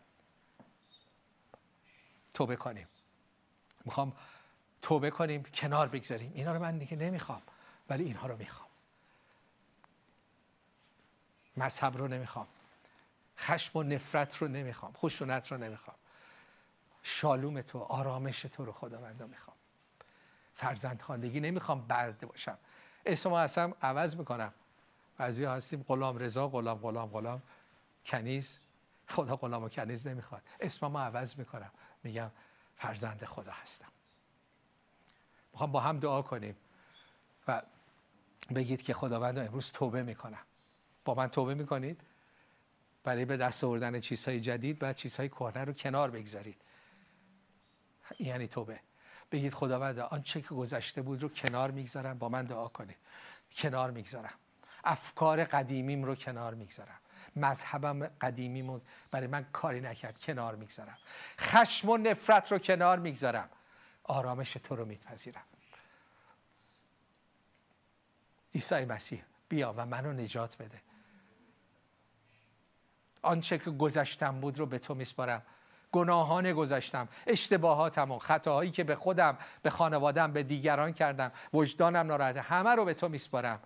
توبه 2.34 2.56
کنیم. 2.56 2.88
می‌خوام 3.86 4.13
توبه 4.82 5.10
کنیم 5.10 5.44
کنار 5.44 5.88
بگذاریم. 5.88 6.32
اینا 6.36 6.54
رو 6.54 6.60
من 6.60 6.78
دیگه 6.78 6.98
نمی‌خوام 6.98 7.42
ولی 7.89 8.04
اینها 8.04 8.28
رو 8.28 8.38
می‌خوام. 8.38 8.70
مذهب 11.58 11.98
رو 11.98 12.08
نمی‌خوام. 12.08 12.48
خشم 13.38 13.80
و 13.80 13.84
نفرت 13.84 14.38
رو 14.38 14.48
نمی‌خوام. 14.48 14.94
خشونت 14.94 15.52
رو 15.52 15.58
نمی‌خوام. 15.58 15.98
شالوم 17.04 17.62
تو 17.62 17.80
آرامش 17.80 18.42
تو 18.42 18.65
رو 18.65 18.72
خداوندا 18.72 19.28
می‌خوام. 19.28 19.58
فرزند 20.56 21.02
خواندگی 21.02 21.39
نمی‌خوام 21.39 21.82
برده 21.88 22.26
باشم. 22.26 22.58
اسم 23.06 23.34
اصلا 23.34 23.74
عوض 23.82 24.15
می‌کنم. 24.15 24.54
بعضی 25.18 25.46
هستیم 25.46 25.86
غلام 25.88 26.18
رضا 26.18 26.48
غلام 26.48 26.78
غلام 26.78 27.10
غلام. 27.10 27.42
کنیز. 28.06 28.60
خدا 29.08 29.36
غلام 29.36 29.63
و 29.63 29.70
کنیز 29.70 30.08
نمی‌خواد. 30.08 30.42
اسم 30.60 30.88
ما 30.88 31.02
عوض 31.02 31.36
می‌کنم. 31.39 31.72
میگم 32.04 32.32
فرزند 32.76 33.26
خدا 33.26 33.52
هستم. 33.52 33.92
می‌خوام 35.52 35.72
با 35.72 35.80
هم 35.80 36.00
دعا 36.00 36.22
کنیم 36.22 36.56
و 37.48 37.62
بگید 38.56 38.82
که 38.82 38.94
خداوند 38.94 39.40
امروز 39.40 39.72
توبه 39.72 40.04
می‌کنم. 40.04 40.44
با 41.06 41.14
من 41.14 41.28
توبه 41.28 41.54
می‌کنید؟ 41.54 42.02
برای 43.04 43.26
به 43.26 43.38
دست 43.38 43.64
آوردن 43.64 44.00
چیزهای 44.00 44.40
جدید 44.40 44.84
و 44.84 44.94
چیزهای 44.94 45.30
کهنه 45.30 45.64
رو 45.64 45.74
کنار 45.74 46.12
بگذارید. 46.12 46.62
یعنی 48.20 48.48
توبه. 48.48 48.80
بگید 49.32 49.54
خداوند 49.54 50.00
آنچه 50.00 50.42
که 50.42 50.48
گذشته 50.48 51.02
بود 51.02 51.24
رو 51.24 51.30
کنار 51.30 51.72
می‌گذارم 51.72 52.18
با 52.18 52.30
من 52.30 52.46
دعا 52.46 52.68
کنید. 52.68 52.98
کنار 53.56 53.92
می‌گذارم. 53.92 54.34
افکار 54.84 55.44
قدیمیم 55.44 56.04
رو 56.04 56.16
کنار 56.16 56.54
می‌گذارم. 56.54 57.00
مذهبم 57.45 58.08
قدیمیمون 58.08 58.82
برای 59.12 59.28
من 59.28 59.45
کاری 59.54 59.82
نکرد 59.82 60.19
کنار 60.19 60.56
می‌گذارم. 60.56 60.97
خشم 61.39 61.89
و 61.89 61.97
نفرت 61.97 62.52
رو 62.52 62.60
کنار 62.60 62.99
می‌گذارم. 62.99 63.49
آرامش 64.04 64.54
تو 64.54 64.75
رو 64.75 64.86
میپذیرم. 64.86 65.43
عیسی 68.56 68.85
مسیح 68.85 69.23
بیا 69.50 69.73
و 69.77 69.85
منو 69.85 70.13
نجات 70.13 70.58
بده. 70.58 70.81
آنچه 73.21 73.58
که 73.58 73.71
گذشتم 73.71 74.40
بود 74.40 74.60
رو 74.60 74.65
به 74.65 74.79
تو 74.79 74.96
میسپارم. 74.96 75.42
گناهان 75.92 76.54
گذشتم 76.54 77.08
اشتباهاتم 77.27 78.12
و 78.12 78.19
خطاهایی 78.19 78.71
که 78.71 78.83
به 78.83 78.96
خودم 78.96 79.37
به 79.62 79.69
خانوادم 79.69 80.31
به 80.31 80.44
دیگران 80.44 80.94
کردم 80.94 81.31
وجدانم 81.54 82.08
ناراحت 82.08 82.37
همه 82.37 82.69
رو 82.69 82.85
به 82.85 82.94
تو 82.94 83.10
میسپارم 83.10 83.60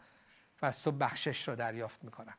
و 0.61 0.65
از 0.65 0.83
تو 0.83 0.91
بخشش 0.91 1.47
رو 1.47 1.55
دریافت 1.55 2.03
می‌کنم. 2.03 2.33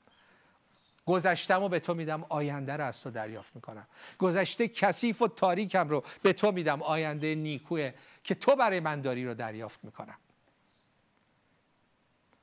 گذشتم 1.07 1.61
رو 1.61 1.69
به 1.69 1.81
تو 1.81 1.95
میدم 1.95 2.25
آینده 2.29 2.77
رو 2.77 2.85
از 2.85 3.03
تو 3.03 3.11
دریافت 3.11 3.55
می‌کنم. 3.55 3.87
گذشته 4.19 4.69
کثیف 4.69 5.23
و 5.23 5.29
تاریکم 5.29 5.89
رو 5.89 6.05
به 6.23 6.33
تو 6.33 6.53
میدم 6.53 6.83
آینده 6.83 7.35
نیکوه 7.35 7.93
که 8.25 8.35
تو 8.35 8.57
برای 8.57 8.81
من 8.81 9.01
داری 9.01 9.27
رو 9.27 9.35
دریافت 9.35 9.85
می‌کنم. 9.85 10.17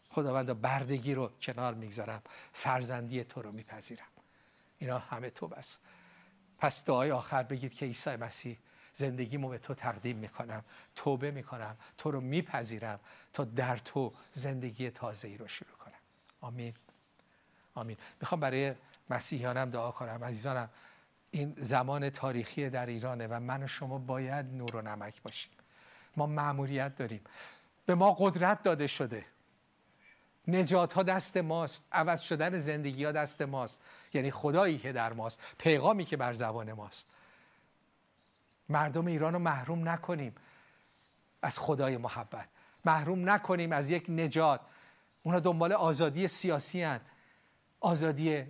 خداوند 0.09 0.61
بردگی 0.61 1.13
رو 1.13 1.31
کنار 1.41 1.73
می‌گذارم 1.73 2.21
فرزندی 2.53 3.23
تو 3.23 3.41
رو 3.41 3.51
میپذیرم. 3.51 4.05
اینا 4.77 4.99
همه 4.99 5.29
تو 5.29 5.47
بس. 5.47 5.77
پس 6.57 6.85
دعای 6.85 7.11
آخر 7.11 7.43
بگید 7.43 7.73
که 7.73 7.85
عیسی 7.85 8.15
مسیح 8.15 8.57
زندگیمو 8.93 9.49
به 9.49 9.57
تو 9.57 9.73
تقدیم 9.73 10.17
می‌کنم 10.17 10.63
توبه 10.95 11.31
می‌کنم 11.31 11.77
تو 11.97 12.11
رو 12.11 12.21
میپذیرم 12.21 12.99
تا 13.33 13.43
در 13.43 13.77
تو 13.77 14.13
زندگی 14.31 14.89
تازه 14.89 15.27
ای 15.27 15.37
رو 15.37 15.47
شروع 15.47 15.77
کنم. 15.77 15.93
آمین. 16.41 16.73
آمین. 17.75 17.97
می‌خوام 18.21 18.41
برای 18.41 18.73
مسیحیانم 19.09 19.69
دعا 19.69 19.91
کنم. 19.91 20.23
عزیزانم 20.23 20.69
این 21.31 21.53
زمان 21.57 22.09
تاریخی 22.09 22.69
در 22.69 22.85
ایرانه 22.85 23.27
و 23.27 23.39
من 23.39 23.63
و 23.63 23.67
شما 23.67 23.97
باید 23.97 24.45
نور 24.45 24.75
و 24.75 24.81
نمک 24.81 25.21
باشیم. 25.21 25.51
ما 26.17 26.25
معمولیت 26.25 26.95
داریم. 26.95 27.21
به 27.85 27.95
ما 27.95 28.15
قدرت 28.19 28.63
داده 28.63 28.87
شده. 28.87 29.25
نجات 30.47 30.93
ها 30.93 31.03
دست 31.03 31.37
ماست. 31.37 31.85
عوض 31.91 32.21
شدن 32.21 32.57
زندگی 32.57 33.05
ها 33.05 33.11
دست 33.11 33.41
ماست. 33.41 33.81
یعنی 34.13 34.31
خدایی 34.31 34.77
که 34.77 34.91
در 34.91 35.13
ماست. 35.13 35.55
پیغامی 35.57 36.05
که 36.05 36.17
بر 36.17 36.33
زبان 36.33 36.73
ماست. 36.73 37.07
مردم 38.69 39.05
ایران 39.05 39.33
رو 39.33 39.39
محروم 39.39 39.89
نکنیم 39.89 40.35
از 41.41 41.59
خدای 41.59 41.97
محبت. 41.97 42.47
محروم 42.85 43.29
نکنیم 43.29 43.71
از 43.71 43.91
یک 43.91 44.05
نجات. 44.09 44.61
اونا 45.23 45.39
دنبال 45.39 45.73
آزادی 45.73 46.27
سیاسی 46.27 46.83
هن. 46.83 47.01
آزادی 47.81 48.43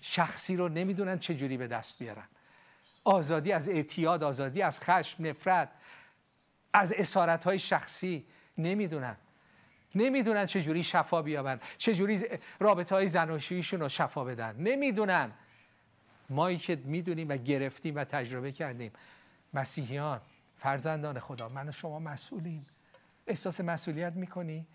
شخصی 0.00 0.56
رو 0.56 0.68
نمی‌دونن 0.68 1.18
چجوری 1.18 1.56
به 1.56 1.66
دست 1.66 1.98
بیارن. 1.98 2.28
آزادی 3.04 3.52
از 3.52 3.68
اعتیاد 3.68 4.22
آزادی 4.22 4.62
از 4.62 4.80
خشم 4.80 5.26
نفرت 5.26 5.68
از 6.72 6.92
اسارت 6.92 7.44
های 7.44 7.58
شخصی 7.58 8.26
نمی‌دونن. 8.58 9.16
نمی‌دونن 9.94 10.46
چجوری 10.46 10.82
شفا 10.82 11.22
بیابن 11.22 11.60
چجوری 11.78 12.24
رابطه 12.58 12.94
های 12.94 13.08
زناشوییشون 13.08 13.80
رو 13.80 13.88
شفا 13.88 14.24
بدن. 14.24 14.56
نمی‌دونن. 14.56 15.32
مایی 16.30 16.58
که 16.58 16.76
می‌دونیم 16.76 17.28
و 17.28 17.36
گرفتیم 17.36 17.96
و 17.96 18.04
تجربه 18.04 18.52
کردیم. 18.52 18.92
مسیحیان 19.54 20.20
فرزندان 20.58 21.18
خدا 21.18 21.48
من 21.48 21.68
و 21.68 21.72
شما 21.72 21.98
مسئولیم. 21.98 22.66
احساس 23.26 23.60
مسئولیت 23.60 24.12
می‌کنی؟ 24.12 24.66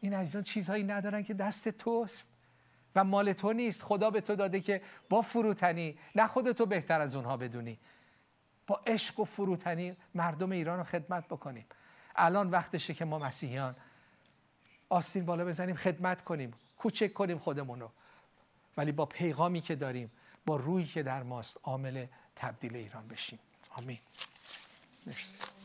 این 0.00 0.14
عزیزان 0.14 0.42
چیزهایی 0.42 0.84
ندارن 0.84 1.22
که 1.22 1.34
دست 1.34 1.68
توست. 1.68 2.28
و 2.94 3.04
مال 3.04 3.32
تو 3.32 3.52
نیست. 3.52 3.82
خدا 3.82 4.10
به 4.10 4.20
تو 4.20 4.36
داده 4.36 4.60
که 4.60 4.82
با 5.08 5.22
فروتنی 5.22 5.98
نه 6.14 6.26
خودتو 6.26 6.66
بهتر 6.66 7.00
از 7.00 7.16
اونها 7.16 7.36
بدونی. 7.36 7.78
با 8.66 8.80
عشق 8.86 9.20
و 9.20 9.24
فروتنی 9.24 9.96
مردم 10.14 10.52
ایران 10.52 10.78
رو 10.78 10.84
خدمت 10.84 11.26
بکنیم. 11.26 11.66
الان 12.16 12.50
وقتشه 12.50 12.94
که 12.94 13.04
ما 13.04 13.18
مسیحیان 13.18 13.76
آستین 14.88 15.24
بالا 15.24 15.44
بزنیم 15.44 15.76
خدمت 15.76 16.24
کنیم. 16.24 16.54
کوچک 16.78 17.12
کنیم 17.12 17.38
خودمون 17.38 17.80
رو. 17.80 17.90
ولی 18.76 18.92
با 18.92 19.06
پیغامی 19.06 19.60
که 19.60 19.74
داریم 19.74 20.10
با 20.46 20.56
رویی 20.56 20.86
که 20.86 21.02
در 21.02 21.22
ماست 21.22 21.60
عامل 21.62 22.06
تبدیل 22.36 22.76
ایران 22.76 23.08
بشیم. 23.08 23.38
آمین. 23.76 23.98
مرسی. 25.06 25.59